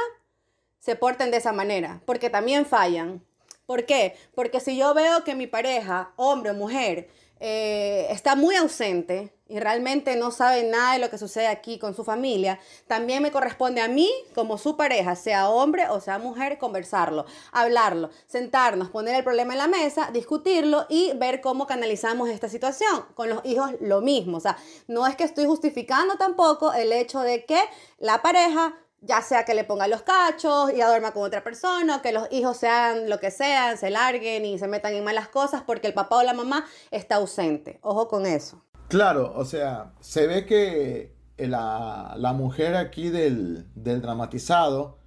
se 0.78 0.94
porten 0.94 1.32
de 1.32 1.38
esa 1.38 1.52
manera, 1.52 2.00
porque 2.06 2.30
también 2.30 2.64
fallan. 2.64 3.26
¿Por 3.66 3.84
qué? 3.84 4.16
Porque 4.36 4.60
si 4.60 4.76
yo 4.76 4.94
veo 4.94 5.24
que 5.24 5.34
mi 5.34 5.48
pareja, 5.48 6.12
hombre 6.14 6.52
o 6.52 6.54
mujer, 6.54 7.10
eh, 7.44 8.06
está 8.10 8.36
muy 8.36 8.54
ausente 8.54 9.34
y 9.48 9.58
realmente 9.58 10.14
no 10.14 10.30
sabe 10.30 10.62
nada 10.62 10.92
de 10.92 11.00
lo 11.00 11.10
que 11.10 11.18
sucede 11.18 11.48
aquí 11.48 11.76
con 11.76 11.92
su 11.92 12.04
familia, 12.04 12.60
también 12.86 13.20
me 13.20 13.32
corresponde 13.32 13.80
a 13.80 13.88
mí, 13.88 14.08
como 14.32 14.58
su 14.58 14.76
pareja, 14.76 15.16
sea 15.16 15.48
hombre 15.50 15.88
o 15.88 16.00
sea 16.00 16.20
mujer, 16.20 16.58
conversarlo, 16.58 17.26
hablarlo, 17.50 18.10
sentarnos, 18.28 18.90
poner 18.90 19.16
el 19.16 19.24
problema 19.24 19.54
en 19.54 19.58
la 19.58 19.66
mesa, 19.66 20.10
discutirlo 20.12 20.86
y 20.88 21.14
ver 21.16 21.40
cómo 21.40 21.66
canalizamos 21.66 22.28
esta 22.28 22.48
situación. 22.48 23.06
Con 23.16 23.28
los 23.28 23.44
hijos 23.44 23.72
lo 23.80 24.02
mismo, 24.02 24.36
o 24.36 24.40
sea, 24.40 24.56
no 24.86 25.04
es 25.08 25.16
que 25.16 25.24
estoy 25.24 25.46
justificando 25.46 26.14
tampoco 26.14 26.72
el 26.72 26.92
hecho 26.92 27.22
de 27.22 27.44
que 27.44 27.58
la 27.98 28.22
pareja 28.22 28.76
ya 29.02 29.20
sea 29.20 29.44
que 29.44 29.54
le 29.54 29.64
ponga 29.64 29.88
los 29.88 30.02
cachos 30.02 30.72
y 30.72 30.76
duerma 30.80 31.12
con 31.12 31.24
otra 31.24 31.44
persona, 31.44 31.96
o 31.96 32.02
que 32.02 32.12
los 32.12 32.28
hijos 32.30 32.56
sean 32.56 33.10
lo 33.10 33.18
que 33.18 33.30
sean, 33.30 33.76
se 33.76 33.90
larguen 33.90 34.44
y 34.44 34.58
se 34.58 34.68
metan 34.68 34.94
en 34.94 35.04
malas 35.04 35.28
cosas 35.28 35.62
porque 35.66 35.88
el 35.88 35.94
papá 35.94 36.16
o 36.16 36.22
la 36.22 36.32
mamá 36.32 36.64
está 36.90 37.16
ausente. 37.16 37.78
Ojo 37.82 38.08
con 38.08 38.26
eso. 38.26 38.64
Claro, 38.88 39.32
o 39.36 39.44
sea, 39.44 39.92
se 40.00 40.26
ve 40.26 40.46
que 40.46 41.14
la, 41.36 42.14
la 42.16 42.32
mujer 42.32 42.76
aquí 42.76 43.08
del, 43.08 43.66
del 43.74 44.00
dramatizado, 44.00 44.98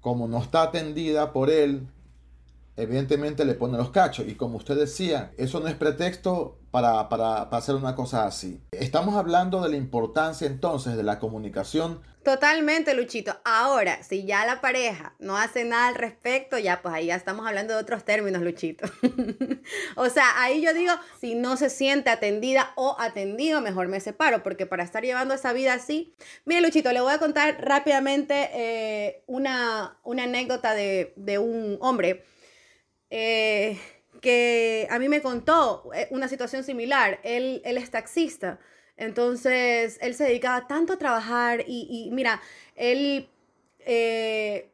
como 0.00 0.26
no 0.26 0.38
está 0.38 0.62
atendida 0.62 1.32
por 1.32 1.50
él, 1.50 1.88
evidentemente 2.76 3.44
le 3.44 3.54
pone 3.54 3.76
los 3.76 3.90
cachos. 3.90 4.26
Y 4.28 4.36
como 4.36 4.56
usted 4.56 4.78
decía, 4.78 5.32
eso 5.36 5.60
no 5.60 5.68
es 5.68 5.74
pretexto 5.74 6.58
para, 6.70 7.08
para, 7.08 7.50
para, 7.50 7.58
hacer 7.58 7.74
una 7.74 7.94
cosa 7.94 8.24
así. 8.24 8.62
Estamos 8.70 9.16
hablando 9.16 9.60
de 9.62 9.70
la 9.70 9.76
importancia 9.76 10.46
entonces 10.46 10.96
de 10.96 11.02
la 11.02 11.18
comunicación. 11.18 12.00
Totalmente, 12.28 12.92
Luchito. 12.92 13.40
Ahora, 13.42 14.02
si 14.02 14.26
ya 14.26 14.44
la 14.44 14.60
pareja 14.60 15.14
no 15.18 15.38
hace 15.38 15.64
nada 15.64 15.88
al 15.88 15.94
respecto, 15.94 16.58
ya 16.58 16.82
pues 16.82 16.94
ahí 16.94 17.06
ya 17.06 17.16
estamos 17.16 17.46
hablando 17.46 17.72
de 17.72 17.80
otros 17.80 18.04
términos, 18.04 18.42
Luchito. 18.42 18.84
o 19.96 20.10
sea, 20.10 20.42
ahí 20.42 20.60
yo 20.60 20.74
digo, 20.74 20.92
si 21.22 21.34
no 21.34 21.56
se 21.56 21.70
siente 21.70 22.10
atendida 22.10 22.74
o 22.76 22.96
atendido, 22.98 23.62
mejor 23.62 23.88
me 23.88 23.98
separo, 23.98 24.42
porque 24.42 24.66
para 24.66 24.84
estar 24.84 25.02
llevando 25.02 25.32
esa 25.32 25.54
vida 25.54 25.72
así... 25.72 26.14
Mire, 26.44 26.60
Luchito, 26.60 26.92
le 26.92 27.00
voy 27.00 27.14
a 27.14 27.18
contar 27.18 27.64
rápidamente 27.64 28.50
eh, 28.52 29.22
una, 29.26 29.98
una 30.02 30.24
anécdota 30.24 30.74
de, 30.74 31.14
de 31.16 31.38
un 31.38 31.78
hombre. 31.80 32.26
Eh, 33.08 33.78
que 34.20 34.86
a 34.90 34.98
mí 34.98 35.08
me 35.08 35.22
contó 35.22 35.90
eh, 35.94 36.08
una 36.10 36.28
situación 36.28 36.62
similar. 36.62 37.20
Él, 37.22 37.62
él 37.64 37.78
es 37.78 37.90
taxista. 37.90 38.60
Entonces, 38.98 39.96
él 40.02 40.14
se 40.14 40.24
dedicaba 40.24 40.66
tanto 40.66 40.92
a 40.92 40.98
trabajar 40.98 41.64
y, 41.66 41.86
y 41.88 42.10
mira, 42.10 42.42
él 42.74 43.30
eh, 43.90 44.70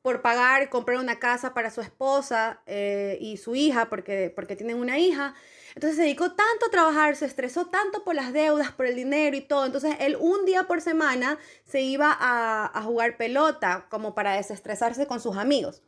por 0.00 0.22
pagar, 0.22 0.68
comprar 0.70 0.98
una 0.98 1.18
casa 1.18 1.54
para 1.54 1.70
su 1.70 1.80
esposa 1.80 2.60
eh, 2.66 3.18
y 3.20 3.36
su 3.38 3.54
hija, 3.54 3.88
porque, 3.88 4.32
porque 4.34 4.56
tienen 4.56 4.78
una 4.78 4.98
hija. 4.98 5.34
Entonces 5.74 5.96
se 5.96 6.02
dedicó 6.02 6.32
tanto 6.32 6.66
a 6.66 6.70
trabajar, 6.70 7.16
se 7.16 7.26
estresó 7.26 7.66
tanto 7.66 8.04
por 8.04 8.14
las 8.14 8.32
deudas, 8.32 8.70
por 8.72 8.86
el 8.86 8.96
dinero 8.96 9.36
y 9.36 9.40
todo. 9.40 9.66
Entonces 9.66 9.96
él 10.00 10.16
un 10.20 10.44
día 10.44 10.64
por 10.64 10.80
semana 10.80 11.38
se 11.64 11.80
iba 11.80 12.14
a, 12.18 12.70
a 12.78 12.82
jugar 12.82 13.16
pelota 13.16 13.86
como 13.90 14.14
para 14.14 14.36
desestresarse 14.36 15.06
con 15.06 15.20
sus 15.20 15.36
amigos. 15.36 15.82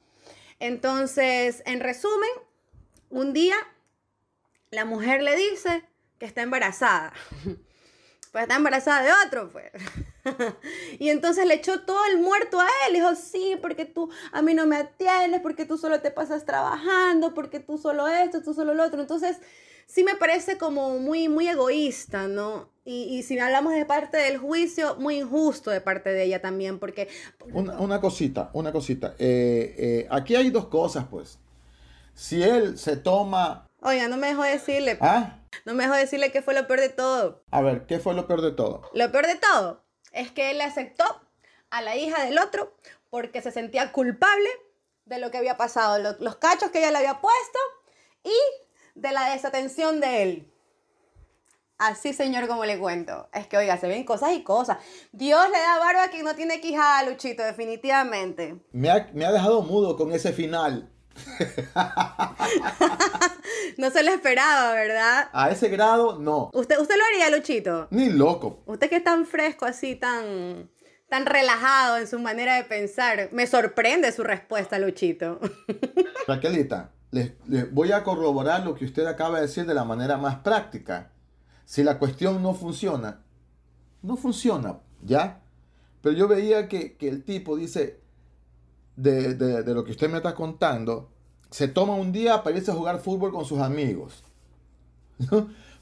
Entonces, 0.60 1.62
en 1.66 1.80
resumen, 1.80 2.30
un 3.10 3.32
día 3.32 3.56
la 4.70 4.84
mujer 4.84 5.22
le 5.22 5.36
dice 5.36 5.84
que 6.18 6.26
está 6.26 6.42
embarazada. 6.42 7.12
Pues 8.36 8.42
está 8.42 8.56
embarazada 8.56 9.02
de 9.02 9.10
otro, 9.26 9.48
pues. 9.48 9.72
y 10.98 11.08
entonces 11.08 11.46
le 11.46 11.54
echó 11.54 11.80
todo 11.86 12.04
el 12.12 12.20
muerto 12.20 12.60
a 12.60 12.66
él. 12.86 12.92
Dijo, 12.92 13.14
sí, 13.14 13.56
porque 13.62 13.86
tú 13.86 14.10
a 14.30 14.42
mí 14.42 14.52
no 14.52 14.66
me 14.66 14.76
atiendes, 14.76 15.40
porque 15.40 15.64
tú 15.64 15.78
solo 15.78 16.02
te 16.02 16.10
pasas 16.10 16.44
trabajando, 16.44 17.32
porque 17.32 17.60
tú 17.60 17.78
solo 17.78 18.06
esto, 18.06 18.42
tú 18.42 18.52
solo 18.52 18.74
lo 18.74 18.84
otro. 18.84 19.00
Entonces, 19.00 19.38
sí 19.86 20.04
me 20.04 20.16
parece 20.16 20.58
como 20.58 20.98
muy, 20.98 21.30
muy 21.30 21.48
egoísta, 21.48 22.28
¿no? 22.28 22.68
Y, 22.84 23.04
y 23.04 23.22
si 23.22 23.38
hablamos 23.38 23.72
de 23.72 23.86
parte 23.86 24.18
del 24.18 24.36
juicio, 24.36 24.96
muy 24.96 25.20
injusto 25.20 25.70
de 25.70 25.80
parte 25.80 26.10
de 26.10 26.24
ella 26.24 26.42
también, 26.42 26.78
porque... 26.78 27.08
Una, 27.54 27.78
una 27.78 28.02
cosita, 28.02 28.50
una 28.52 28.70
cosita. 28.70 29.14
Eh, 29.18 29.74
eh, 29.78 30.06
aquí 30.10 30.36
hay 30.36 30.50
dos 30.50 30.66
cosas, 30.66 31.06
pues. 31.10 31.38
Si 32.12 32.42
él 32.42 32.76
se 32.76 32.98
toma... 32.98 33.65
Oiga, 33.80 34.08
no 34.08 34.16
me 34.16 34.28
dejó 34.28 34.42
decirle. 34.42 34.98
¿Ah? 35.00 35.38
No 35.64 35.74
me 35.74 35.84
dejó 35.84 35.94
decirle 35.94 36.32
qué 36.32 36.42
fue 36.42 36.54
lo 36.54 36.66
peor 36.66 36.80
de 36.80 36.88
todo. 36.88 37.44
A 37.50 37.60
ver, 37.60 37.86
¿qué 37.86 37.98
fue 37.98 38.14
lo 38.14 38.26
peor 38.26 38.42
de 38.42 38.52
todo? 38.52 38.90
Lo 38.94 39.12
peor 39.12 39.26
de 39.26 39.36
todo 39.36 39.84
es 40.12 40.30
que 40.30 40.50
él 40.50 40.60
aceptó 40.60 41.04
a 41.70 41.82
la 41.82 41.96
hija 41.96 42.24
del 42.24 42.38
otro 42.38 42.76
porque 43.10 43.42
se 43.42 43.50
sentía 43.50 43.92
culpable 43.92 44.48
de 45.04 45.18
lo 45.18 45.30
que 45.30 45.38
había 45.38 45.56
pasado, 45.56 45.98
los, 45.98 46.20
los 46.20 46.36
cachos 46.36 46.70
que 46.70 46.78
ella 46.78 46.90
le 46.90 46.98
había 46.98 47.20
puesto 47.20 47.58
y 48.24 48.34
de 48.94 49.12
la 49.12 49.30
desatención 49.30 50.00
de 50.00 50.22
él. 50.22 50.52
Así, 51.78 52.14
señor, 52.14 52.48
como 52.48 52.64
le 52.64 52.78
cuento. 52.78 53.28
Es 53.34 53.46
que, 53.46 53.58
oiga, 53.58 53.76
se 53.76 53.86
ven 53.86 54.04
cosas 54.04 54.32
y 54.32 54.42
cosas. 54.42 54.78
Dios 55.12 55.46
le 55.50 55.58
da 55.58 55.78
barba 55.78 56.04
a 56.04 56.10
quien 56.10 56.24
no 56.24 56.34
tiene 56.34 56.60
quijada, 56.60 57.02
Luchito, 57.08 57.42
definitivamente. 57.42 58.64
Me 58.72 58.90
ha, 58.90 59.10
me 59.12 59.26
ha 59.26 59.32
dejado 59.32 59.60
mudo 59.62 59.96
con 59.96 60.10
ese 60.12 60.32
final. 60.32 60.90
no 63.76 63.90
se 63.90 64.02
lo 64.02 64.10
esperaba, 64.10 64.72
¿verdad? 64.72 65.28
A 65.32 65.50
ese 65.50 65.68
grado, 65.68 66.18
no. 66.18 66.50
¿Usted, 66.52 66.78
usted 66.78 66.96
lo 66.96 67.04
haría, 67.04 67.36
Luchito? 67.36 67.88
Ni 67.90 68.10
loco. 68.10 68.62
Usted 68.66 68.88
que 68.88 68.96
es 68.96 69.04
tan 69.04 69.26
fresco, 69.26 69.66
así, 69.66 69.96
tan, 69.96 70.70
tan 71.08 71.26
relajado 71.26 71.98
en 71.98 72.06
su 72.06 72.18
manera 72.18 72.56
de 72.56 72.64
pensar. 72.64 73.28
Me 73.32 73.46
sorprende 73.46 74.12
su 74.12 74.22
respuesta, 74.22 74.78
Luchito. 74.78 75.40
Raquelita, 76.26 76.92
les, 77.10 77.32
les 77.46 77.72
voy 77.72 77.92
a 77.92 78.02
corroborar 78.02 78.64
lo 78.64 78.74
que 78.74 78.84
usted 78.84 79.06
acaba 79.06 79.36
de 79.36 79.46
decir 79.46 79.66
de 79.66 79.74
la 79.74 79.84
manera 79.84 80.16
más 80.16 80.36
práctica. 80.36 81.12
Si 81.64 81.82
la 81.82 81.98
cuestión 81.98 82.42
no 82.42 82.54
funciona, 82.54 83.22
no 84.02 84.16
funciona, 84.16 84.78
¿ya? 85.02 85.42
Pero 86.00 86.16
yo 86.16 86.28
veía 86.28 86.68
que, 86.68 86.96
que 86.96 87.08
el 87.08 87.24
tipo 87.24 87.56
dice, 87.56 88.00
de, 88.96 89.34
de, 89.34 89.62
de, 89.62 89.74
lo 89.74 89.84
que 89.84 89.92
usted 89.92 90.10
me 90.10 90.16
está 90.16 90.34
contando, 90.34 91.10
se 91.50 91.68
toma 91.68 91.94
un 91.94 92.12
día 92.12 92.42
para 92.42 92.56
irse 92.56 92.70
a 92.70 92.74
jugar 92.74 92.98
fútbol 92.98 93.32
con 93.32 93.44
sus 93.44 93.60
amigos. 93.60 94.22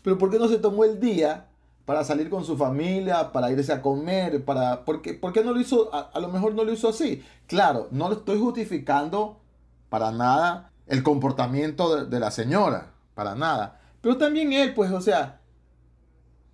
Pero 0.02 0.18
¿por 0.18 0.30
qué 0.30 0.38
no 0.38 0.48
se 0.48 0.58
tomó 0.58 0.84
el 0.84 1.00
día 1.00 1.48
para 1.84 2.04
salir 2.04 2.28
con 2.28 2.44
su 2.44 2.56
familia, 2.56 3.32
para 3.32 3.50
irse 3.50 3.72
a 3.72 3.80
comer? 3.80 4.44
Para, 4.44 4.84
¿por, 4.84 5.00
qué, 5.00 5.14
por 5.14 5.32
qué 5.32 5.42
no 5.42 5.52
lo 5.52 5.60
hizo? 5.60 5.94
A, 5.94 6.10
a, 6.12 6.20
lo 6.20 6.28
mejor 6.28 6.54
no 6.54 6.64
lo 6.64 6.72
hizo 6.72 6.88
así. 6.88 7.24
Claro, 7.46 7.88
no 7.90 8.08
lo 8.08 8.16
estoy 8.16 8.38
justificando 8.38 9.40
para 9.88 10.10
nada 10.10 10.70
el 10.86 11.02
comportamiento 11.02 11.96
de, 11.96 12.06
de 12.06 12.20
la 12.20 12.30
señora, 12.30 12.92
para 13.14 13.34
nada. 13.34 13.80
Pero 14.00 14.18
también 14.18 14.52
él, 14.52 14.74
pues, 14.74 14.90
o 14.92 15.00
sea, 15.00 15.40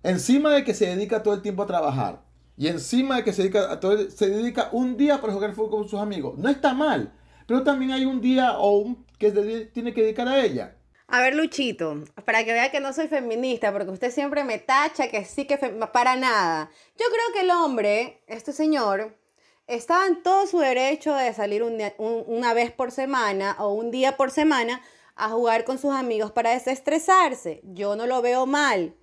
encima 0.03 0.51
de 0.51 0.63
que 0.63 0.73
se 0.73 0.87
dedica 0.87 1.23
todo 1.23 1.33
el 1.33 1.41
tiempo 1.41 1.63
a 1.63 1.67
trabajar, 1.67 2.21
y 2.61 2.67
encima 2.67 3.15
de 3.15 3.23
que 3.23 3.33
se 3.33 3.41
dedica, 3.41 3.79
todo, 3.79 4.07
se 4.11 4.29
dedica 4.29 4.69
un 4.71 4.95
día 4.95 5.19
para 5.19 5.33
jugar 5.33 5.55
fútbol 5.55 5.71
con 5.71 5.89
sus 5.89 5.99
amigos. 5.99 6.37
No 6.37 6.47
está 6.47 6.75
mal, 6.75 7.11
pero 7.47 7.63
también 7.63 7.89
hay 7.89 8.05
un 8.05 8.21
día 8.21 8.59
o 8.59 8.77
un, 8.77 9.03
que 9.17 9.31
tiene 9.73 9.95
que 9.95 10.03
dedicar 10.03 10.27
a 10.27 10.39
ella. 10.45 10.77
A 11.07 11.21
ver, 11.21 11.33
Luchito, 11.33 12.03
para 12.23 12.43
que 12.45 12.53
vea 12.53 12.69
que 12.69 12.79
no 12.79 12.93
soy 12.93 13.07
feminista, 13.07 13.71
porque 13.71 13.89
usted 13.89 14.11
siempre 14.11 14.43
me 14.43 14.59
tacha 14.59 15.07
que 15.07 15.25
sí 15.25 15.45
que 15.45 15.57
para 15.57 16.15
nada. 16.15 16.69
Yo 16.99 17.05
creo 17.07 17.33
que 17.33 17.39
el 17.39 17.49
hombre, 17.49 18.21
este 18.27 18.53
señor, 18.53 19.17
estaba 19.65 20.05
en 20.05 20.21
todo 20.21 20.45
su 20.45 20.59
derecho 20.59 21.15
de 21.15 21.33
salir 21.33 21.63
un, 21.63 21.81
una 21.97 22.53
vez 22.53 22.71
por 22.71 22.91
semana 22.91 23.55
o 23.57 23.73
un 23.73 23.89
día 23.89 24.17
por 24.17 24.29
semana 24.29 24.83
a 25.15 25.29
jugar 25.29 25.63
con 25.63 25.79
sus 25.79 25.95
amigos 25.95 26.31
para 26.31 26.51
desestresarse. 26.51 27.61
Yo 27.63 27.95
no 27.95 28.05
lo 28.05 28.21
veo 28.21 28.45
mal. 28.45 28.93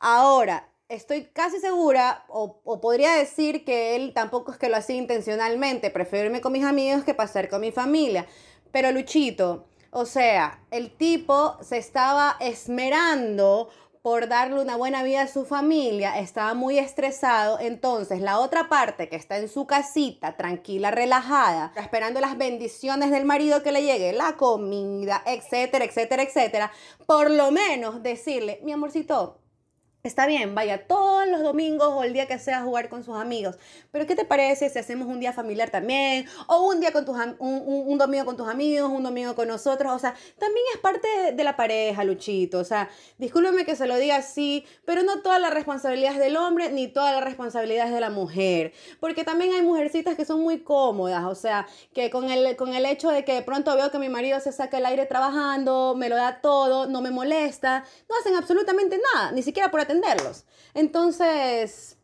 Ahora, 0.00 0.71
estoy 0.92 1.24
casi 1.24 1.58
segura, 1.58 2.24
o, 2.28 2.80
podría 2.80 3.14
decir 3.14 3.64
que 3.64 3.96
él 3.96 4.12
tampoco 4.14 4.52
es 4.52 4.58
que 4.58 4.68
lo 4.68 4.76
hacía 4.76 4.96
intencionalmente, 4.96 5.90
prefiero 5.90 6.26
irme 6.26 6.40
con 6.40 6.52
mis 6.52 6.64
amigos 6.64 7.04
que 7.04 7.14
pasar 7.14 7.48
con 7.48 7.60
mi 7.60 7.72
familia. 7.72 8.26
Pero 8.70 8.92
Luchito, 8.92 9.66
o 9.90 10.06
sea, 10.06 10.60
el 10.70 10.96
tipo 10.96 11.56
se 11.62 11.78
estaba 11.78 12.36
esmerando 12.40 13.70
por 14.02 14.26
darle 14.26 14.60
una 14.60 14.76
buena 14.76 15.04
vida 15.04 15.22
a 15.22 15.28
su 15.28 15.44
familia, 15.44 16.18
estaba 16.18 16.54
muy 16.54 16.76
estresado, 16.78 17.60
entonces 17.60 18.20
la 18.20 18.40
otra 18.40 18.68
parte 18.68 19.08
que 19.08 19.14
está 19.14 19.38
en 19.38 19.48
su 19.48 19.64
casita, 19.66 20.36
tranquila, 20.36 20.90
relajada, 20.90 21.72
esperando 21.76 22.18
las 22.20 22.36
bendiciones 22.36 23.12
del 23.12 23.24
marido 23.24 23.62
que 23.62 23.70
le 23.70 23.84
llegue, 23.84 24.12
la 24.12 24.36
comida, 24.36 25.22
etcétera, 25.24 25.84
etcétera, 25.84 26.24
etcétera, 26.24 26.72
por 27.06 27.30
lo 27.30 27.52
menos 27.52 28.02
decirle, 28.02 28.58
mi 28.64 28.72
amorcito, 28.72 29.41
Está 30.04 30.26
bien, 30.26 30.52
vaya 30.56 30.88
todos 30.88 31.28
los 31.28 31.42
domingos 31.42 31.86
o 31.86 32.02
el 32.02 32.12
día 32.12 32.26
que 32.26 32.36
sea 32.36 32.58
a 32.58 32.62
jugar 32.64 32.88
con 32.88 33.04
sus 33.04 33.14
amigos. 33.14 33.56
Pero 33.92 34.04
¿qué 34.04 34.16
te 34.16 34.24
parece 34.24 34.68
si 34.68 34.76
hacemos 34.76 35.06
un 35.06 35.20
día 35.20 35.32
familiar 35.32 35.70
también? 35.70 36.26
O 36.48 36.66
un 36.66 36.80
día 36.80 36.90
con 36.90 37.04
tus 37.04 37.14
un, 37.14 37.36
un, 37.38 37.84
un, 37.86 37.98
domingo 37.98 38.24
con 38.24 38.36
tus 38.36 38.48
amigos, 38.48 38.90
un 38.90 39.04
domingo 39.04 39.36
con 39.36 39.46
nosotros. 39.46 39.92
O 39.92 40.00
sea, 40.00 40.12
también 40.40 40.66
es 40.74 40.80
parte 40.80 41.06
de, 41.32 41.44
la 41.44 41.54
pareja, 41.54 42.02
Luchito. 42.02 42.58
O 42.58 42.64
sea, 42.64 42.90
discúlpeme 43.18 43.64
que 43.64 43.76
se 43.76 43.86
lo 43.86 43.96
diga 43.96 44.16
así, 44.16 44.66
pero 44.84 45.04
no 45.04 45.22
toda 45.22 45.38
la 45.38 45.50
responsabilidad 45.50 46.14
es 46.14 46.18
del 46.18 46.36
hombre 46.36 46.72
ni 46.72 46.88
toda 46.88 47.12
la 47.12 47.20
responsabilidad 47.20 47.86
es 47.86 47.94
de 47.94 48.00
la 48.00 48.10
mujer. 48.10 48.72
Porque 48.98 49.22
también 49.22 49.52
hay 49.52 49.62
mujercitas 49.62 50.16
que 50.16 50.24
son 50.24 50.40
muy 50.40 50.64
cómodas. 50.64 51.26
O 51.26 51.36
sea, 51.36 51.68
que 51.94 52.10
con 52.10 52.28
el, 52.28 52.56
con 52.56 52.74
el 52.74 52.86
hecho 52.86 53.08
de 53.08 53.24
que 53.24 53.34
de 53.34 53.42
pronto 53.42 53.76
veo 53.76 53.92
que 53.92 54.00
mi 54.00 54.08
marido 54.08 54.40
se 54.40 54.50
saca 54.50 54.78
el 54.78 54.86
aire 54.86 55.06
trabajando, 55.06 55.94
me 55.96 56.08
lo 56.08 56.16
da 56.16 56.40
todo, 56.40 56.88
no 56.88 57.02
me 57.02 57.12
molesta, 57.12 57.84
no 58.08 58.16
hacen 58.18 58.34
absolutamente 58.34 59.00
nada, 59.14 59.30
ni 59.30 59.44
siquiera 59.44 59.70
por 59.70 59.78
atenderlos. 59.92 60.44
Entonces, 60.74 61.98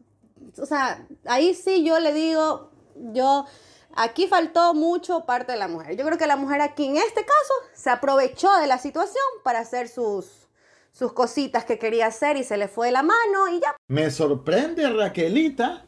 o 0.61 0.67
sea, 0.67 1.07
ahí 1.27 1.55
sí 1.55 1.85
yo 1.85 1.99
le 1.99 2.13
digo, 2.13 2.71
yo, 3.13 3.47
aquí 3.95 4.27
faltó 4.27 4.75
mucho 4.75 5.25
parte 5.25 5.53
de 5.53 5.59
la 5.59 5.69
mujer. 5.69 5.97
Yo 5.97 6.05
creo 6.05 6.19
que 6.19 6.27
la 6.27 6.37
mujer 6.37 6.61
aquí 6.61 6.87
en 6.87 6.97
este 6.97 7.23
caso 7.23 7.55
se 7.75 7.91
aprovechó 7.91 8.55
de 8.61 8.67
la 8.67 8.79
situación 8.79 9.25
para 9.43 9.61
hacer 9.61 9.89
sus, 9.89 10.49
sus 10.93 11.13
cositas 11.13 11.65
que 11.65 11.79
quería 11.79 12.07
hacer 12.07 12.37
y 12.37 12.45
se 12.45 12.57
le 12.57 12.69
fue 12.69 12.91
la 12.91 13.03
mano 13.03 13.49
y 13.53 13.61
ya. 13.61 13.77
Me 13.89 14.11
sorprende, 14.11 14.89
Raquelita. 14.91 15.87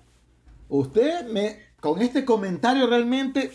Usted 0.69 1.27
me, 1.27 1.75
con 1.81 2.01
este 2.01 2.25
comentario 2.25 2.87
realmente, 2.87 3.51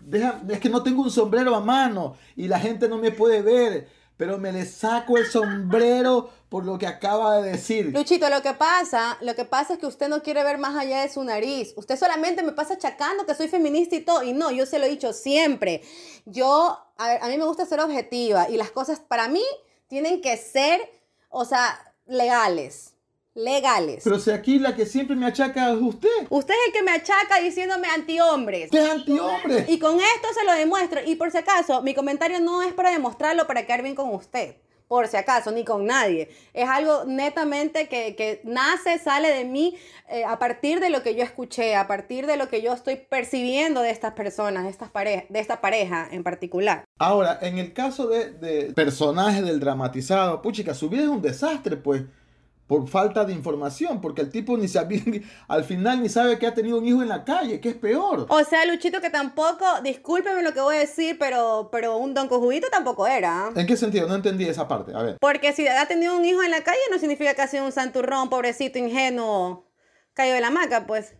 deja, 0.00 0.40
es 0.48 0.60
que 0.60 0.68
no 0.68 0.82
tengo 0.82 1.02
un 1.02 1.10
sombrero 1.10 1.54
a 1.54 1.60
mano 1.60 2.16
y 2.36 2.46
la 2.46 2.60
gente 2.60 2.88
no 2.88 2.98
me 2.98 3.10
puede 3.10 3.42
ver 3.42 3.99
pero 4.20 4.36
me 4.36 4.52
le 4.52 4.66
saco 4.66 5.16
el 5.16 5.24
sombrero 5.24 6.28
por 6.50 6.66
lo 6.66 6.76
que 6.76 6.86
acaba 6.86 7.40
de 7.40 7.52
decir. 7.52 7.86
Luchito, 7.86 8.28
lo 8.28 8.42
que 8.42 8.52
pasa, 8.52 9.16
lo 9.22 9.34
que 9.34 9.46
pasa 9.46 9.72
es 9.72 9.78
que 9.78 9.86
usted 9.86 10.10
no 10.10 10.22
quiere 10.22 10.44
ver 10.44 10.58
más 10.58 10.76
allá 10.76 11.00
de 11.00 11.08
su 11.08 11.24
nariz. 11.24 11.72
Usted 11.74 11.98
solamente 11.98 12.42
me 12.42 12.52
pasa 12.52 12.74
achacando 12.74 13.24
que 13.24 13.34
soy 13.34 13.48
feminista 13.48 13.96
y 13.96 14.02
todo. 14.02 14.22
Y 14.22 14.34
no, 14.34 14.50
yo 14.50 14.66
se 14.66 14.78
lo 14.78 14.84
he 14.84 14.90
dicho 14.90 15.14
siempre. 15.14 15.82
Yo, 16.26 16.78
a, 16.98 17.08
ver, 17.08 17.22
a 17.22 17.28
mí 17.28 17.38
me 17.38 17.46
gusta 17.46 17.64
ser 17.64 17.80
objetiva 17.80 18.50
y 18.50 18.58
las 18.58 18.70
cosas 18.70 19.00
para 19.00 19.26
mí 19.26 19.42
tienen 19.88 20.20
que 20.20 20.36
ser, 20.36 20.82
o 21.30 21.46
sea, 21.46 21.94
legales 22.04 22.92
legales. 23.40 24.02
Pero 24.04 24.18
si 24.18 24.30
aquí 24.30 24.58
la 24.58 24.74
que 24.74 24.86
siempre 24.86 25.16
me 25.16 25.26
achaca 25.26 25.72
es 25.72 25.80
usted. 25.80 26.08
Usted 26.28 26.54
es 26.54 26.60
el 26.68 26.72
que 26.72 26.82
me 26.82 26.92
achaca 26.92 27.40
diciéndome 27.42 27.88
antihombres. 27.88 28.70
¿Qué 28.70 28.78
es 28.78 28.90
antihombre? 28.90 29.66
Y 29.68 29.78
con 29.78 29.96
esto 29.96 30.28
se 30.38 30.44
lo 30.44 30.52
demuestro. 30.52 31.00
Y 31.04 31.16
por 31.16 31.30
si 31.30 31.38
acaso, 31.38 31.82
mi 31.82 31.94
comentario 31.94 32.40
no 32.40 32.62
es 32.62 32.72
para 32.72 32.90
demostrarlo, 32.90 33.46
para 33.46 33.66
quedar 33.66 33.82
bien 33.82 33.94
con 33.94 34.14
usted. 34.14 34.56
Por 34.88 35.06
si 35.06 35.16
acaso, 35.16 35.52
ni 35.52 35.64
con 35.64 35.86
nadie. 35.86 36.30
Es 36.52 36.68
algo 36.68 37.04
netamente 37.04 37.86
que, 37.88 38.16
que 38.16 38.40
nace, 38.42 38.98
sale 38.98 39.28
de 39.28 39.44
mí 39.44 39.76
eh, 40.08 40.24
a 40.24 40.40
partir 40.40 40.80
de 40.80 40.90
lo 40.90 41.04
que 41.04 41.14
yo 41.14 41.22
escuché, 41.22 41.76
a 41.76 41.86
partir 41.86 42.26
de 42.26 42.36
lo 42.36 42.48
que 42.48 42.60
yo 42.60 42.72
estoy 42.72 42.96
percibiendo 42.96 43.82
de 43.82 43.90
estas 43.90 44.14
personas, 44.14 44.64
de, 44.64 44.70
estas 44.70 44.90
pareja, 44.90 45.26
de 45.28 45.38
esta 45.38 45.60
pareja 45.60 46.08
en 46.10 46.24
particular. 46.24 46.82
Ahora, 46.98 47.38
en 47.40 47.58
el 47.58 47.72
caso 47.72 48.08
de, 48.08 48.32
de 48.32 48.72
personajes 48.72 49.44
del 49.44 49.60
dramatizado, 49.60 50.42
puchica, 50.42 50.74
su 50.74 50.88
vida 50.88 51.02
es 51.02 51.08
un 51.08 51.22
desastre, 51.22 51.76
pues 51.76 52.02
por 52.70 52.86
falta 52.86 53.24
de 53.24 53.32
información, 53.32 54.00
porque 54.00 54.20
el 54.20 54.30
tipo 54.30 54.56
ni 54.56 54.68
sabía, 54.68 55.02
al 55.48 55.64
final 55.64 56.00
ni 56.00 56.08
sabe 56.08 56.38
que 56.38 56.46
ha 56.46 56.54
tenido 56.54 56.78
un 56.78 56.86
hijo 56.86 57.02
en 57.02 57.08
la 57.08 57.24
calle, 57.24 57.60
que 57.60 57.70
es 57.70 57.74
peor. 57.74 58.26
O 58.28 58.44
sea, 58.44 58.64
Luchito, 58.64 59.00
que 59.00 59.10
tampoco, 59.10 59.64
discúlpeme 59.82 60.44
lo 60.44 60.54
que 60.54 60.60
voy 60.60 60.76
a 60.76 60.78
decir, 60.78 61.16
pero, 61.18 61.68
pero 61.72 61.96
un 61.96 62.14
don 62.14 62.28
cojudito 62.28 62.68
tampoco 62.70 63.08
era. 63.08 63.50
¿En 63.56 63.66
qué 63.66 63.76
sentido? 63.76 64.06
No 64.06 64.14
entendí 64.14 64.44
esa 64.44 64.68
parte, 64.68 64.94
a 64.94 65.02
ver. 65.02 65.16
Porque 65.20 65.52
si 65.52 65.66
ha 65.66 65.84
tenido 65.88 66.16
un 66.16 66.24
hijo 66.24 66.44
en 66.44 66.52
la 66.52 66.62
calle 66.62 66.78
no 66.92 67.00
significa 67.00 67.34
que 67.34 67.42
ha 67.42 67.48
sido 67.48 67.64
un 67.64 67.72
santurrón, 67.72 68.30
pobrecito, 68.30 68.78
ingenuo, 68.78 69.66
caído 70.14 70.36
de 70.36 70.40
la 70.40 70.50
maca, 70.50 70.86
pues. 70.86 71.16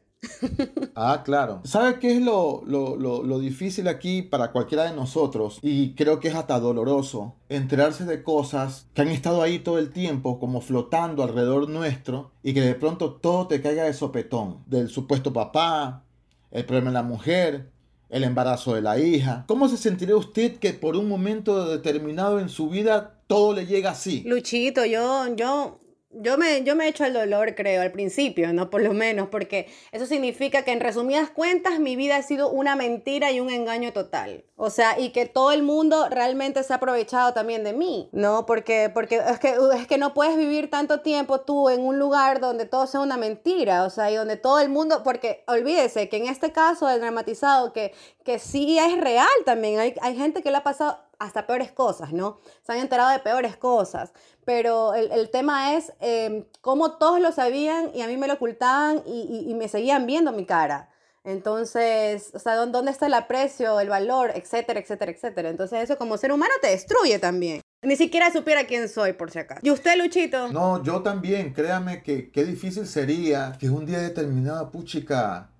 Ah, 0.95 1.23
claro. 1.25 1.63
¿Sabe 1.65 1.99
qué 1.99 2.17
es 2.17 2.23
lo, 2.23 2.63
lo, 2.67 2.97
lo, 2.97 3.23
lo, 3.23 3.39
difícil 3.39 3.89
aquí 3.89 4.23
para 4.23 4.53
cualquiera 4.53 4.85
de 4.85 4.95
nosotros? 4.95 5.59
Y 5.63 5.95
creo 5.95 6.21
que 6.21 6.29
es 6.29 6.35
hasta 6.35 6.61
doloroso 6.61 7.37
enterarse 7.49 8.05
de 8.05 8.23
cosas 8.23 8.87
que 8.93 9.03
han 9.03 9.09
estado 9.09 9.43
ahí 9.43 9.61
todo 9.61 9.79
el 9.79 9.93
tiempo, 9.93 10.39
como 10.39 10.61
flotando 10.61 11.23
alrededor 11.23 11.69
nuestro, 11.69 12.33
y 12.43 12.53
que 12.53 12.61
de 12.61 12.75
pronto 12.75 13.15
todo 13.15 13.47
te 13.47 13.63
caiga 13.63 13.85
de 13.85 13.95
sopetón. 13.95 14.63
Del 14.67 14.89
supuesto 14.89 15.33
papá, 15.33 16.05
el 16.51 16.65
problema 16.65 16.91
de 16.91 16.95
la 16.95 17.03
mujer, 17.03 17.71
el 18.11 18.25
embarazo 18.25 18.75
de 18.75 18.83
la 18.83 18.99
hija. 18.99 19.45
¿Cómo 19.47 19.69
se 19.69 19.77
sentiría 19.77 20.17
usted 20.17 20.57
que 20.57 20.73
por 20.73 20.97
un 20.97 21.09
momento 21.09 21.69
determinado 21.69 22.41
en 22.41 22.49
su 22.49 22.69
vida 22.69 23.21
todo 23.27 23.55
le 23.55 23.67
llega 23.67 23.91
así? 23.91 24.23
Luchito, 24.27 24.85
yo, 24.85 25.35
yo, 25.37 25.80
yo 26.13 26.37
me, 26.37 26.65
yo 26.65 26.75
me 26.75 26.89
echo 26.89 27.05
el 27.05 27.13
dolor, 27.13 27.55
creo, 27.55 27.83
al 27.83 27.93
principio, 27.93 28.53
¿no? 28.53 28.69
Por 28.69 28.83
lo 28.83 28.93
menos, 28.93 29.29
porque 29.29 29.69
eso 29.93 30.07
significa 30.07 30.63
que 30.63 30.73
en 30.73 30.81
resumidas 30.81 31.31
cuentas 31.31 31.79
mi 31.79 31.95
vida 31.95 32.17
ha 32.17 32.23
sido 32.23 32.51
una 32.51 32.75
mentira 32.75 33.31
y 33.31 33.39
un 33.39 33.49
engaño 33.49 33.93
total. 33.93 34.45
O 34.57 34.71
sea, 34.71 34.99
y 34.99 35.11
que 35.11 35.27
todo 35.27 35.53
el 35.53 35.63
mundo 35.63 36.09
realmente 36.11 36.63
se 36.65 36.73
ha 36.73 36.77
aprovechado 36.77 37.33
también 37.33 37.63
de 37.63 37.73
mí, 37.73 38.09
¿no? 38.13 38.45
Porque, 38.45 38.91
porque 38.93 39.17
es, 39.17 39.39
que, 39.39 39.55
es 39.77 39.87
que 39.87 39.99
no 39.99 40.13
puedes 40.13 40.37
vivir 40.37 40.69
tanto 40.69 41.01
tiempo 41.01 41.43
tú 41.43 41.69
en 41.69 41.81
un 41.81 41.99
lugar 41.99 42.41
donde 42.41 42.67
todo 42.67 42.87
sea 42.89 43.01
una 43.01 43.17
mentira, 43.17 43.85
o 43.85 43.91
sea, 43.91 44.11
y 44.11 44.17
donde 44.17 44.37
todo 44.37 44.59
el 44.59 44.69
mundo, 44.69 45.03
porque 45.05 45.45
olvídese 45.47 46.09
que 46.09 46.17
en 46.17 46.27
este 46.27 46.51
caso 46.51 46.89
del 46.89 47.01
dramatizado, 47.01 47.73
que, 47.73 47.95
que 48.25 48.41
sí 48.41 48.79
es 48.79 49.01
real 49.01 49.29
también, 49.47 49.79
hay, 49.79 49.95
hay 50.03 50.17
gente 50.17 50.43
que 50.43 50.51
le 50.51 50.57
ha 50.57 50.65
pasado 50.65 50.99
hasta 51.21 51.47
peores 51.47 51.71
cosas, 51.71 52.13
¿no? 52.13 52.41
Se 52.63 52.73
han 52.73 52.79
enterado 52.79 53.11
de 53.11 53.21
peores 53.21 53.57
cosas. 53.57 54.13
Pero 54.45 54.95
el, 54.95 55.13
el 55.13 55.31
tema 55.31 55.77
es 55.77 55.93
eh, 56.01 56.49
cómo 56.61 56.97
todos 56.97 57.21
lo 57.21 57.31
sabían 57.31 57.91
y 57.95 58.01
a 58.01 58.09
mí 58.09 58.17
me 58.17 58.27
lo 58.27 58.35
ocultaban 58.35 59.03
y, 59.07 59.45
y, 59.47 59.51
y, 59.51 59.55
me 59.55 59.69
seguían 59.69 60.07
viendo 60.07 60.33
mi 60.33 60.47
cara. 60.47 60.89
Entonces, 61.23 62.31
o 62.35 62.39
sea, 62.39 62.57
¿dónde 62.57 62.91
está 62.91 63.07
el 63.07 63.15
aprecio, 63.15 63.79
el 63.79 63.91
valor, 63.91 64.33
etcétera, 64.35 64.81
etcétera, 64.81 65.13
etcétera? 65.13 65.51
Entonces 65.51 65.83
eso 65.85 65.99
como 65.99 66.17
ser 66.17 66.33
humano 66.33 66.55
te 66.63 66.69
destruye 66.69 67.19
también. 67.19 67.61
Ni 67.83 67.97
siquiera 67.97 68.33
supiera 68.33 68.65
quién 68.65 68.89
soy, 68.89 69.13
por 69.13 69.31
si 69.31 69.39
acaso. 69.39 69.61
¿Y 69.63 69.71
usted, 69.71 69.99
Luchito? 69.99 70.49
No, 70.49 70.83
yo 70.83 71.03
también. 71.03 71.53
Créame 71.53 72.03
que 72.03 72.31
qué 72.31 72.45
difícil 72.45 72.87
sería 72.87 73.57
que 73.59 73.69
un 73.69 73.85
día 73.85 73.99
determinado, 73.99 74.71
puchica, 74.71 75.51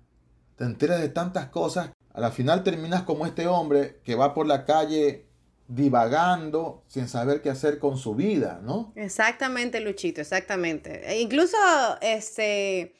te 0.55 0.63
enteras 0.63 1.01
de 1.01 1.09
tantas 1.09 1.49
cosas. 1.49 1.91
A 2.13 2.19
la 2.19 2.31
final 2.31 2.63
terminas 2.63 3.03
como 3.03 3.27
este 3.27 3.47
hombre 3.47 4.01
que 4.03 4.15
va 4.15 4.33
por 4.33 4.47
la 4.47 4.65
calle 4.65 5.30
divagando 5.73 6.83
sin 6.87 7.07
saber 7.07 7.41
qué 7.41 7.49
hacer 7.49 7.79
con 7.79 7.97
su 7.97 8.13
vida, 8.13 8.59
¿no? 8.61 8.91
Exactamente, 8.95 9.79
Luchito, 9.79 10.19
exactamente. 10.19 11.01
E 11.09 11.21
incluso, 11.21 11.57
este, 12.01 12.93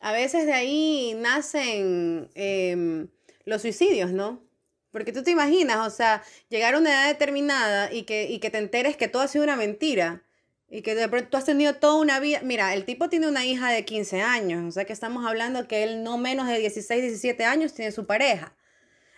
a 0.00 0.12
veces 0.12 0.46
de 0.46 0.52
ahí 0.52 1.16
nacen 1.18 2.30
eh, 2.34 3.06
los 3.44 3.62
suicidios, 3.62 4.12
¿no? 4.12 4.40
Porque 4.92 5.12
tú 5.12 5.24
te 5.24 5.32
imaginas, 5.32 5.86
o 5.86 5.90
sea, 5.90 6.22
llegar 6.48 6.74
a 6.74 6.78
una 6.78 6.90
edad 6.90 7.08
determinada 7.08 7.92
y 7.92 8.02
que, 8.02 8.30
y 8.30 8.38
que 8.38 8.50
te 8.50 8.58
enteres 8.58 8.96
que 8.96 9.08
todo 9.08 9.22
ha 9.22 9.28
sido 9.28 9.42
una 9.42 9.56
mentira. 9.56 10.22
Y 10.68 10.82
que 10.82 10.94
de 10.94 11.08
pronto 11.08 11.28
tú 11.28 11.36
has 11.36 11.44
tenido 11.44 11.74
toda 11.74 12.00
una 12.00 12.18
vida. 12.20 12.40
Mira, 12.42 12.72
el 12.72 12.84
tipo 12.84 13.08
tiene 13.10 13.28
una 13.28 13.44
hija 13.44 13.70
de 13.70 13.84
15 13.84 14.22
años. 14.22 14.64
O 14.66 14.70
sea 14.70 14.86
que 14.86 14.92
estamos 14.92 15.26
hablando 15.26 15.68
que 15.68 15.82
él 15.82 16.02
no 16.02 16.16
menos 16.16 16.46
de 16.46 16.58
16, 16.58 17.02
17 17.02 17.44
años 17.44 17.74
tiene 17.74 17.92
su 17.92 18.06
pareja. 18.06 18.54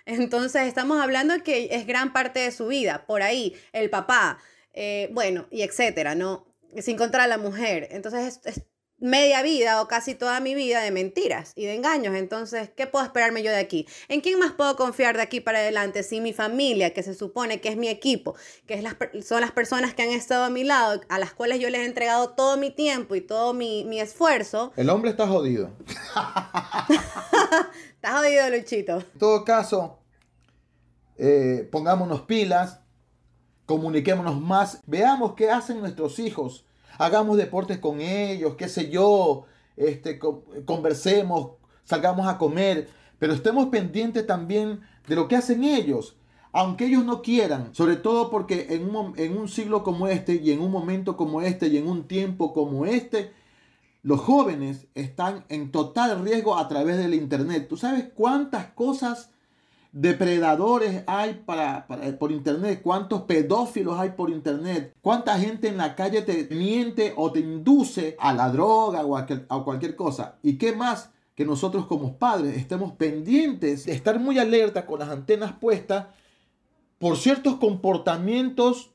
Entonces 0.07 0.63
estamos 0.63 1.01
hablando 1.01 1.43
que 1.43 1.69
es 1.73 1.87
gran 1.87 2.13
parte 2.13 2.41
de 2.41 2.53
su 2.53 2.67
vida, 2.67 3.07
por 3.07 3.23
ahí, 3.23 3.57
el 3.73 3.91
papá, 3.91 4.39
eh, 4.73 5.09
bueno, 5.13 5.47
y 5.51 5.63
etcétera, 5.63 6.15
¿no? 6.15 6.47
Sin 6.79 6.97
contar 6.97 7.23
a 7.23 7.27
la 7.27 7.39
mujer. 7.39 7.89
Entonces 7.91 8.39
es, 8.45 8.47
es, 8.47 8.65
media 8.99 9.43
vida 9.43 9.83
o 9.83 9.89
casi 9.89 10.15
toda 10.15 10.41
mi 10.41 10.55
vida 10.55 10.81
de 10.81 10.91
mentiras 10.91 11.53
y 11.57 11.67
de 11.67 11.75
engaños. 11.75 12.15
Entonces, 12.15 12.71
¿qué 12.75 12.87
puedo 12.87 13.05
esperarme 13.05 13.43
yo 13.43 13.51
de 13.51 13.59
aquí? 13.59 13.87
¿En 14.09 14.21
quién 14.21 14.39
más 14.39 14.53
puedo 14.53 14.77
confiar 14.77 15.17
de 15.17 15.23
aquí 15.23 15.41
para 15.41 15.59
adelante? 15.59 16.03
Si 16.03 16.21
mi 16.21 16.33
familia, 16.33 16.95
que 16.95 17.03
se 17.03 17.15
supone 17.15 17.61
que 17.61 17.69
es 17.69 17.77
mi 17.77 17.89
equipo, 17.89 18.35
que 18.67 18.75
es 18.75 18.83
las, 18.83 18.97
son 19.25 19.41
las 19.41 19.53
personas 19.53 19.95
que 19.95 20.03
han 20.03 20.11
estado 20.11 20.45
a 20.45 20.51
mi 20.51 20.65
lado, 20.65 21.01
a 21.09 21.19
las 21.19 21.35
cuales 21.35 21.61
yo 21.61 21.71
les 21.71 21.83
he 21.83 21.85
entregado 21.85 22.31
todo 22.31 22.57
mi 22.57 22.71
tiempo 22.71 23.15
y 23.15 23.21
todo 23.21 23.53
mi, 23.53 23.85
mi 23.85 24.01
esfuerzo. 24.01 24.73
El 24.77 24.91
hombre 24.91 25.11
está 25.11 25.27
jodido. 25.27 25.71
está 27.95 28.19
jodido, 28.19 28.51
Luchito. 28.51 28.99
En 28.99 29.19
todo 29.19 29.45
caso, 29.45 29.99
eh, 31.19 31.69
pongámonos 31.71 32.23
pilas, 32.23 32.81
comuniquémonos 33.67 34.41
más, 34.41 34.81
veamos 34.87 35.35
qué 35.35 35.51
hacen 35.51 35.81
nuestros 35.81 36.19
hijos 36.19 36.65
hagamos 36.99 37.37
deportes 37.37 37.79
con 37.79 38.01
ellos, 38.01 38.55
qué 38.57 38.69
sé 38.69 38.91
yo, 38.91 39.45
este, 39.77 40.19
conversemos, 40.65 41.53
salgamos 41.85 42.27
a 42.27 42.39
comer, 42.39 42.89
pero 43.19 43.33
estemos 43.33 43.67
pendientes 43.69 44.27
también 44.27 44.81
de 45.07 45.17
lo 45.17 45.29
que 45.29 45.37
hacen 45.37 45.65
ellos, 45.65 46.17
aunque 46.53 46.87
ellos 46.87 47.05
no 47.05 47.23
quieran, 47.23 47.75
sobre 47.75 47.97
todo 47.97 48.31
porque 48.31 48.69
en 48.71 48.95
un, 48.95 49.19
en 49.19 49.37
un 49.37 49.49
siglo 49.49 49.83
como 49.83 50.07
este 50.07 50.37
y 50.37 50.53
en 50.53 50.61
un 50.61 50.71
momento 50.71 51.17
como 51.17 51.43
este 51.43 51.67
y 51.67 51.79
en 51.79 51.89
un 51.89 52.07
tiempo 52.07 52.53
como 52.53 52.87
este, 52.87 53.33
los 54.03 54.21
jóvenes 54.21 54.87
están 54.95 55.45
en 55.49 55.73
total 55.73 56.23
riesgo 56.23 56.57
a 56.57 56.69
través 56.69 56.99
del 56.99 57.15
Internet. 57.15 57.67
¿Tú 57.69 57.77
sabes 57.77 58.07
cuántas 58.15 58.67
cosas 58.67 59.31
depredadores 59.95 61.05
hay 61.07 61.43
para, 61.47 61.87
por 62.19 62.33
internet, 62.33 62.81
cuántos 62.83 63.23
pedófilos 63.23 63.97
hay 63.99 64.11
por 64.11 64.29
internet, 64.29 64.93
cuánta 65.01 65.39
gente 65.39 65.69
en 65.69 65.77
la 65.77 65.95
calle 65.95 66.23
te 66.23 66.53
miente 66.53 67.15
o 67.17 67.31
te 67.31 67.39
induce 67.39 68.17
a 68.19 68.33
la 68.33 68.51
droga 68.51 69.07
o 69.07 69.17
a, 69.17 69.25
a 69.49 69.65
cualquier 69.65 69.95
cosa. 69.95 70.37
¿Y 70.43 70.59
qué 70.59 70.75
más? 70.75 71.11
Que 71.37 71.45
nosotros 71.45 71.87
como 71.87 72.19
padres 72.19 72.57
estemos 72.57 72.93
pendientes 72.95 73.87
de 73.87 73.93
estar 73.93 74.19
muy 74.19 74.41
alerta 74.41 74.85
con 74.85 74.99
las 74.99 75.09
antenas 75.11 75.53
puestas 75.53 76.07
por 76.99 77.17
ciertos 77.17 77.57
comportamientos 77.57 78.91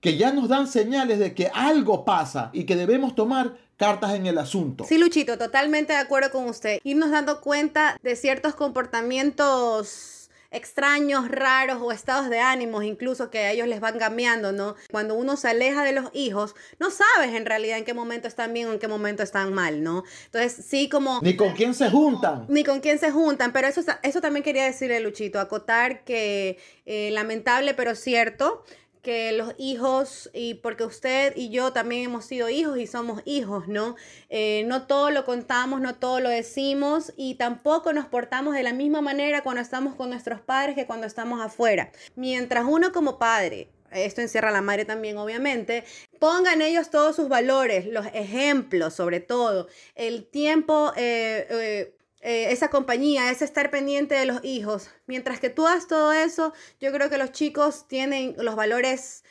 que 0.00 0.16
ya 0.16 0.32
nos 0.32 0.48
dan 0.48 0.66
señales 0.66 1.20
de 1.20 1.32
que 1.32 1.48
algo 1.54 2.04
pasa 2.04 2.50
y 2.52 2.64
que 2.64 2.74
debemos 2.74 3.14
tomar 3.14 3.56
cartas 3.82 4.14
en 4.14 4.26
el 4.26 4.38
asunto. 4.38 4.84
Sí, 4.84 4.96
Luchito, 4.96 5.36
totalmente 5.38 5.92
de 5.92 5.98
acuerdo 5.98 6.30
con 6.30 6.46
usted. 6.46 6.78
Irnos 6.84 7.10
dando 7.10 7.40
cuenta 7.40 7.98
de 8.00 8.14
ciertos 8.14 8.54
comportamientos 8.54 10.30
extraños, 10.52 11.28
raros 11.28 11.78
o 11.80 11.90
estados 11.92 12.28
de 12.28 12.38
ánimos 12.38 12.84
incluso 12.84 13.30
que 13.30 13.38
a 13.38 13.50
ellos 13.50 13.66
les 13.66 13.80
van 13.80 13.98
cambiando, 13.98 14.52
¿no? 14.52 14.76
Cuando 14.90 15.14
uno 15.14 15.36
se 15.36 15.48
aleja 15.48 15.82
de 15.82 15.92
los 15.92 16.10
hijos, 16.12 16.54
no 16.78 16.90
sabes 16.90 17.34
en 17.34 17.46
realidad 17.46 17.78
en 17.78 17.84
qué 17.84 17.94
momento 17.94 18.28
están 18.28 18.52
bien 18.52 18.68
o 18.68 18.72
en 18.72 18.78
qué 18.78 18.86
momento 18.86 19.22
están 19.22 19.52
mal, 19.52 19.82
¿no? 19.82 20.04
Entonces, 20.26 20.64
sí 20.64 20.88
como... 20.88 21.20
Ni 21.22 21.36
con 21.36 21.52
quién 21.54 21.74
se 21.74 21.90
juntan. 21.90 22.44
Ni 22.48 22.64
con 22.64 22.80
quién 22.80 22.98
se 22.98 23.10
juntan, 23.10 23.52
pero 23.52 23.66
eso, 23.66 23.80
eso 24.02 24.20
también 24.20 24.44
quería 24.44 24.64
decirle, 24.64 25.00
Luchito, 25.00 25.40
acotar 25.40 26.04
que 26.04 26.58
eh, 26.84 27.10
lamentable 27.12 27.74
pero 27.74 27.94
cierto 27.94 28.64
que 29.02 29.32
los 29.32 29.54
hijos, 29.58 30.30
y 30.32 30.54
porque 30.54 30.84
usted 30.84 31.34
y 31.36 31.50
yo 31.50 31.72
también 31.72 32.04
hemos 32.04 32.24
sido 32.24 32.48
hijos 32.48 32.78
y 32.78 32.86
somos 32.86 33.20
hijos, 33.24 33.68
¿no? 33.68 33.96
Eh, 34.30 34.64
no 34.66 34.86
todo 34.86 35.10
lo 35.10 35.24
contamos, 35.24 35.80
no 35.80 35.96
todo 35.96 36.20
lo 36.20 36.28
decimos 36.28 37.12
y 37.16 37.34
tampoco 37.34 37.92
nos 37.92 38.06
portamos 38.06 38.54
de 38.54 38.62
la 38.62 38.72
misma 38.72 39.00
manera 39.00 39.42
cuando 39.42 39.60
estamos 39.60 39.94
con 39.96 40.10
nuestros 40.10 40.40
padres 40.40 40.76
que 40.76 40.86
cuando 40.86 41.06
estamos 41.06 41.40
afuera. 41.40 41.90
Mientras 42.14 42.64
uno 42.66 42.92
como 42.92 43.18
padre 43.18 43.68
esto 43.94 44.20
encierra 44.20 44.48
a 44.48 44.52
la 44.52 44.62
madre 44.62 44.84
también, 44.84 45.18
obviamente, 45.18 45.84
pongan 46.18 46.62
ellos 46.62 46.90
todos 46.90 47.16
sus 47.16 47.28
valores, 47.28 47.86
los 47.86 48.06
ejemplos 48.14 48.94
sobre 48.94 49.20
todo, 49.20 49.68
el 49.94 50.24
tiempo, 50.24 50.92
eh, 50.96 51.46
eh, 51.50 51.94
eh, 52.22 52.52
esa 52.52 52.70
compañía, 52.70 53.30
ese 53.30 53.44
estar 53.44 53.70
pendiente 53.70 54.14
de 54.14 54.26
los 54.26 54.42
hijos. 54.44 54.88
Mientras 55.06 55.40
que 55.40 55.50
tú 55.50 55.66
hagas 55.66 55.86
todo 55.88 56.12
eso, 56.12 56.52
yo 56.80 56.92
creo 56.92 57.10
que 57.10 57.18
los 57.18 57.32
chicos 57.32 57.86
tienen 57.88 58.34
los 58.38 58.56
valores 58.56 59.24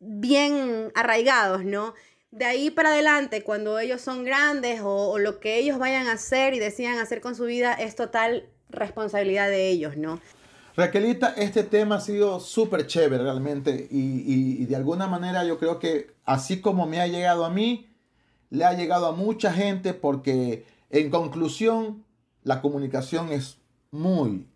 bien 0.00 0.90
arraigados, 0.94 1.64
¿no? 1.64 1.94
De 2.30 2.46
ahí 2.46 2.70
para 2.70 2.88
adelante, 2.90 3.42
cuando 3.42 3.78
ellos 3.78 4.00
son 4.00 4.24
grandes 4.24 4.80
o, 4.80 5.10
o 5.10 5.18
lo 5.18 5.38
que 5.38 5.58
ellos 5.58 5.78
vayan 5.78 6.06
a 6.06 6.12
hacer 6.12 6.54
y 6.54 6.58
decidan 6.58 6.98
hacer 6.98 7.20
con 7.20 7.34
su 7.36 7.44
vida, 7.44 7.74
es 7.74 7.94
total 7.94 8.48
responsabilidad 8.70 9.48
de 9.48 9.68
ellos, 9.68 9.96
¿no? 9.96 10.18
Raquelita, 10.74 11.34
este 11.36 11.62
tema 11.64 11.96
ha 11.96 12.00
sido 12.00 12.40
súper 12.40 12.86
chévere 12.86 13.22
realmente 13.22 13.86
y, 13.90 13.98
y- 14.00 14.62
y 14.62 14.64
de 14.64 14.74
alguna 14.76 15.06
manera 15.06 15.44
yo 15.44 15.58
creo 15.58 15.78
que 15.78 16.12
así 16.24 16.62
como 16.62 16.86
me 16.86 16.98
ha 17.02 17.06
llegado 17.06 17.44
a 17.44 17.50
mí, 17.50 17.90
le 18.48 18.64
ha 18.64 18.72
llegado 18.72 19.06
a 19.06 19.12
mucha 19.12 19.52
gente 19.52 19.92
porque 19.92 20.64
en 20.88 21.10
conclusión 21.10 22.04
la 22.44 22.60
comunicación 22.60 23.30
es 23.30 23.58
muy, 23.90 24.46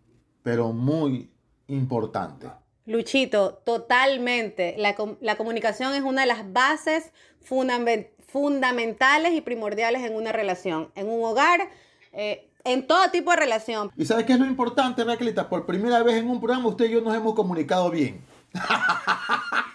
pero 0.43 0.71
muy 0.73 1.29
importante. 1.67 2.47
Luchito, 2.85 3.55
totalmente. 3.65 4.75
La, 4.77 4.95
la 5.21 5.35
comunicación 5.35 5.93
es 5.93 6.01
una 6.03 6.21
de 6.21 6.27
las 6.27 6.53
bases 6.53 7.11
fundamen- 7.47 8.07
fundamentales 8.27 9.33
y 9.33 9.41
primordiales 9.41 10.03
en 10.03 10.15
una 10.15 10.31
relación, 10.31 10.89
en 10.95 11.09
un 11.09 11.23
hogar, 11.25 11.69
eh, 12.13 12.49
en 12.63 12.87
todo 12.87 13.09
tipo 13.11 13.31
de 13.31 13.37
relación. 13.37 13.91
¿Y 13.97 14.05
sabes 14.05 14.25
qué 14.25 14.33
es 14.33 14.39
lo 14.39 14.45
importante, 14.45 15.03
Raquelita? 15.03 15.49
Por 15.49 15.65
primera 15.65 16.01
vez 16.03 16.15
en 16.15 16.29
un 16.29 16.39
programa 16.39 16.67
usted 16.69 16.85
y 16.85 16.91
yo 16.91 17.01
nos 17.01 17.15
hemos 17.15 17.33
comunicado 17.35 17.89
bien. 17.89 18.21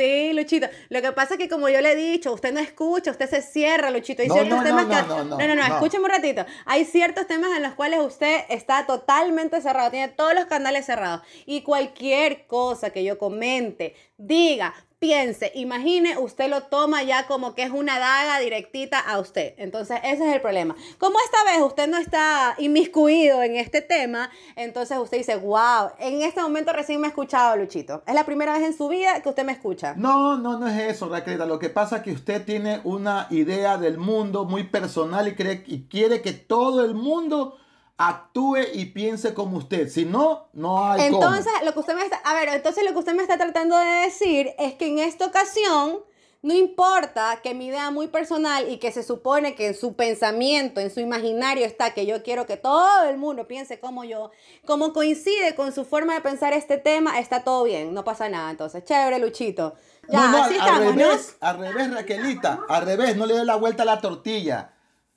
Sí, 0.00 0.32
Luchito. 0.32 0.66
Lo 0.88 1.02
que 1.02 1.12
pasa 1.12 1.34
es 1.34 1.38
que 1.38 1.48
como 1.50 1.68
yo 1.68 1.80
le 1.82 1.92
he 1.92 1.94
dicho, 1.94 2.32
usted 2.32 2.54
no 2.54 2.60
escucha, 2.60 3.10
usted 3.10 3.28
se 3.28 3.42
cierra, 3.42 3.90
Luchito. 3.90 4.22
Hay 4.22 4.28
No, 4.28 4.34
ciertos 4.34 4.58
no, 4.58 4.64
temas 4.64 4.86
no, 4.86 4.94
que... 4.94 5.02
no, 5.02 5.24
no, 5.24 5.38
no, 5.38 5.46
no, 5.46 5.54
no. 5.54 5.74
escúcheme 5.74 6.04
un 6.04 6.10
ratito. 6.10 6.46
Hay 6.64 6.86
ciertos 6.86 7.26
temas 7.26 7.54
en 7.54 7.62
los 7.62 7.74
cuales 7.74 8.00
usted 8.00 8.44
está 8.48 8.86
totalmente 8.86 9.60
cerrado, 9.60 9.90
tiene 9.90 10.08
todos 10.08 10.32
los 10.34 10.46
canales 10.46 10.86
cerrados. 10.86 11.20
Y 11.44 11.60
cualquier 11.60 12.46
cosa 12.46 12.90
que 12.90 13.04
yo 13.04 13.18
comente, 13.18 13.94
diga, 14.16 14.72
piense, 15.00 15.50
imagine, 15.54 16.18
usted 16.18 16.50
lo 16.50 16.64
toma 16.64 17.02
ya 17.02 17.26
como 17.26 17.54
que 17.54 17.62
es 17.62 17.70
una 17.70 17.98
daga 17.98 18.38
directita 18.38 19.00
a 19.00 19.18
usted. 19.18 19.54
Entonces, 19.56 19.98
ese 20.04 20.28
es 20.28 20.34
el 20.34 20.42
problema. 20.42 20.76
Como 20.98 21.16
esta 21.24 21.42
vez 21.50 21.62
usted 21.62 21.88
no 21.88 21.96
está 21.96 22.54
inmiscuido 22.58 23.42
en 23.42 23.56
este 23.56 23.80
tema, 23.80 24.30
entonces 24.56 24.98
usted 24.98 25.16
dice, 25.16 25.36
wow, 25.36 25.92
en 25.98 26.20
este 26.20 26.42
momento 26.42 26.74
recién 26.74 27.00
me 27.00 27.06
ha 27.06 27.10
escuchado, 27.10 27.56
Luchito. 27.56 28.02
Es 28.06 28.14
la 28.14 28.26
primera 28.26 28.52
vez 28.52 28.62
en 28.62 28.76
su 28.76 28.88
vida 28.88 29.22
que 29.22 29.30
usted 29.30 29.44
me 29.44 29.52
escucha. 29.52 29.94
No, 29.96 30.36
no, 30.36 30.58
no 30.58 30.68
es 30.68 30.96
eso, 30.96 31.08
Raquelita. 31.08 31.46
Lo 31.46 31.58
que 31.58 31.70
pasa 31.70 31.96
es 31.96 32.02
que 32.02 32.12
usted 32.12 32.44
tiene 32.44 32.82
una 32.84 33.26
idea 33.30 33.78
del 33.78 33.96
mundo 33.96 34.44
muy 34.44 34.64
personal 34.64 35.26
y, 35.26 35.34
cree, 35.34 35.64
y 35.66 35.84
quiere 35.84 36.20
que 36.20 36.34
todo 36.34 36.84
el 36.84 36.94
mundo 36.94 37.56
actúe 38.00 38.60
y 38.72 38.86
piense 38.86 39.34
como 39.34 39.58
usted. 39.58 39.88
Si 39.90 40.06
no, 40.06 40.48
no 40.54 40.90
hay 40.90 41.10
cómo. 41.10 41.22
Entonces, 41.22 41.52
lo 41.64 41.74
que 41.74 41.80
usted 41.80 41.94
me 41.94 42.02
está, 42.02 42.16
a 42.24 42.34
ver, 42.34 42.48
entonces 42.48 42.82
lo 42.82 42.92
que 42.92 42.98
usted 42.98 43.14
me 43.14 43.22
está 43.22 43.36
tratando 43.36 43.76
de 43.76 43.84
decir 43.84 44.50
es 44.58 44.74
que 44.74 44.86
en 44.86 44.98
esta 45.00 45.26
ocasión 45.26 46.00
no 46.40 46.54
importa 46.54 47.40
que 47.42 47.52
mi 47.52 47.66
idea 47.66 47.90
muy 47.90 48.08
personal 48.08 48.70
y 48.70 48.78
que 48.78 48.90
se 48.90 49.02
supone 49.02 49.54
que 49.54 49.66
en 49.66 49.74
su 49.74 49.92
pensamiento, 49.96 50.80
en 50.80 50.90
su 50.90 51.00
imaginario 51.00 51.66
está 51.66 51.92
que 51.92 52.06
yo 52.06 52.22
quiero 52.22 52.46
que 52.46 52.56
todo 52.56 53.04
el 53.04 53.18
mundo 53.18 53.46
piense 53.46 53.78
como 53.78 54.04
yo, 54.04 54.30
como 54.64 54.94
coincide 54.94 55.54
con 55.54 55.74
su 55.74 55.84
forma 55.84 56.14
de 56.14 56.22
pensar 56.22 56.54
este 56.54 56.78
tema, 56.78 57.18
está 57.18 57.44
todo 57.44 57.64
bien, 57.64 57.92
no 57.92 58.02
pasa 58.02 58.30
nada. 58.30 58.50
Entonces, 58.50 58.82
chévere, 58.84 59.18
Luchito. 59.18 59.74
Ya, 60.08 60.20
no, 60.20 60.38
no, 60.38 60.44
así 60.44 60.54
al, 60.54 60.60
estamos, 60.60 60.96
¿no? 60.96 61.02
revés, 61.02 61.36
al 61.40 61.58
revés, 61.58 61.92
Raquelita, 61.92 62.60
al 62.66 62.86
revés, 62.86 63.16
no 63.18 63.26
le 63.26 63.34
dé 63.34 63.44
la 63.44 63.56
vuelta 63.56 63.82
a 63.82 63.86
la 63.86 64.00
tortilla. 64.00 64.72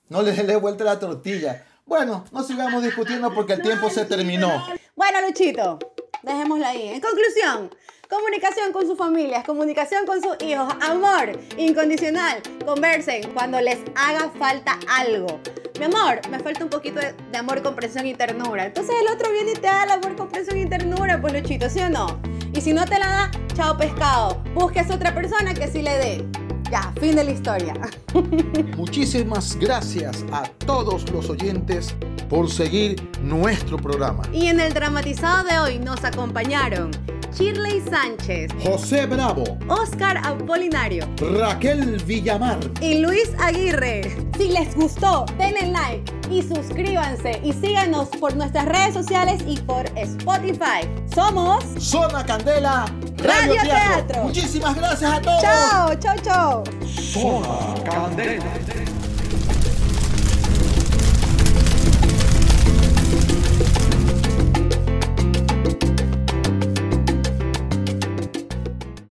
No 0.10 0.22
le 0.22 0.34
dé 0.34 0.43
la 0.43 0.58
vuelta 0.58 0.84
a 0.84 0.88
la 0.88 1.00
tortilla. 1.00 1.65
Bueno, 1.86 2.24
no 2.32 2.43
sigamos 2.43 2.82
discutiendo 2.84 3.34
porque 3.34 3.54
el 3.54 3.62
tiempo 3.62 3.89
se 3.89 4.06
terminó. 4.06 4.65
Bueno, 4.96 5.22
Luchito, 5.28 5.80
dejémoslo 6.24 6.65
ahí. 6.65 6.88
En 6.88 7.02
conclusión, 7.02 7.69
comunicación 8.10 8.72
con 8.72 8.88
sus 8.88 8.98
familias, 8.98 9.43
comunicación 9.43 10.06
con 10.06 10.22
sus 10.22 10.41
hijos, 10.41 10.74
amor 10.82 11.39
incondicional. 11.58 12.41
Conversen 12.65 13.32
cuando 13.34 13.60
les 13.60 13.80
haga 13.96 14.32
falta 14.39 14.80
algo. 14.89 15.39
Mi 15.78 15.86
amor, 15.86 16.22
me 16.30 16.39
falta 16.39 16.63
un 16.63 16.69
poquito 16.69 17.00
de, 17.00 17.13
de 17.13 17.38
amor, 17.38 17.62
comprensión 17.62 18.06
y 18.06 18.13
ternura. 18.13 18.65
Entonces 18.65 18.96
el 19.02 19.13
otro 19.13 19.32
viene 19.32 19.52
y 19.52 19.56
te 19.56 19.67
da 19.67 19.84
el 19.84 19.91
amor, 19.91 20.15
comprensión 20.15 20.58
y 20.58 20.65
ternura, 20.65 21.19
pues 21.19 21.34
Luchito, 21.34 21.69
¿sí 21.69 21.82
o 21.82 21.89
no? 21.89 22.19
Y 22.54 22.62
si 22.62 22.72
no 22.72 22.86
te 22.86 22.98
la 22.98 23.08
da, 23.08 23.32
chao 23.56 23.78
pescado. 23.78 24.41
Busques 24.54 24.89
otra 24.89 25.13
persona 25.13 25.54
que 25.54 25.67
sí 25.67 25.82
le 25.82 25.98
dé. 25.98 26.42
Ya, 26.73 26.91
fin 26.99 27.15
de 27.15 27.23
la 27.23 27.29
historia. 27.29 27.75
Muchísimas 28.75 29.55
gracias 29.57 30.25
a 30.31 30.41
todos 30.65 31.07
los 31.12 31.29
oyentes 31.29 31.93
por 32.27 32.49
seguir 32.49 32.99
nuestro 33.21 33.77
programa. 33.77 34.23
Y 34.33 34.47
en 34.47 34.59
el 34.59 34.73
dramatizado 34.73 35.43
de 35.43 35.59
hoy 35.59 35.77
nos 35.77 36.03
acompañaron 36.03 36.89
Shirley 37.36 37.79
Sánchez, 37.81 38.51
José 38.63 39.05
Bravo, 39.05 39.43
Oscar 39.67 40.17
Apolinario 40.23 41.07
Raquel 41.17 41.97
Villamar, 42.05 42.59
y 42.81 42.99
Luis 42.99 43.29
Aguirre. 43.39 44.01
Si 44.38 44.49
les 44.49 44.75
gustó, 44.75 45.25
denle 45.38 45.71
like 45.71 46.12
y 46.29 46.41
suscríbanse 46.41 47.39
y 47.43 47.53
síganos 47.53 48.09
por 48.09 48.36
nuestras 48.36 48.65
redes 48.65 48.93
sociales 48.93 49.43
y 49.47 49.57
por 49.57 49.86
Spotify. 49.95 50.88
Somos 51.13 51.63
Zona 51.77 52.25
Candela, 52.25 52.86
Radio 53.23 53.62
Teatro. 53.62 54.23
Muchísimas 54.23 54.75
gracias 54.75 55.12
a 55.12 55.21
todos. 55.21 55.41
Chao, 55.41 55.95
chao, 55.95 56.15
chao. 56.23 56.63
Zona 56.86 57.83
Candela. 57.83 58.83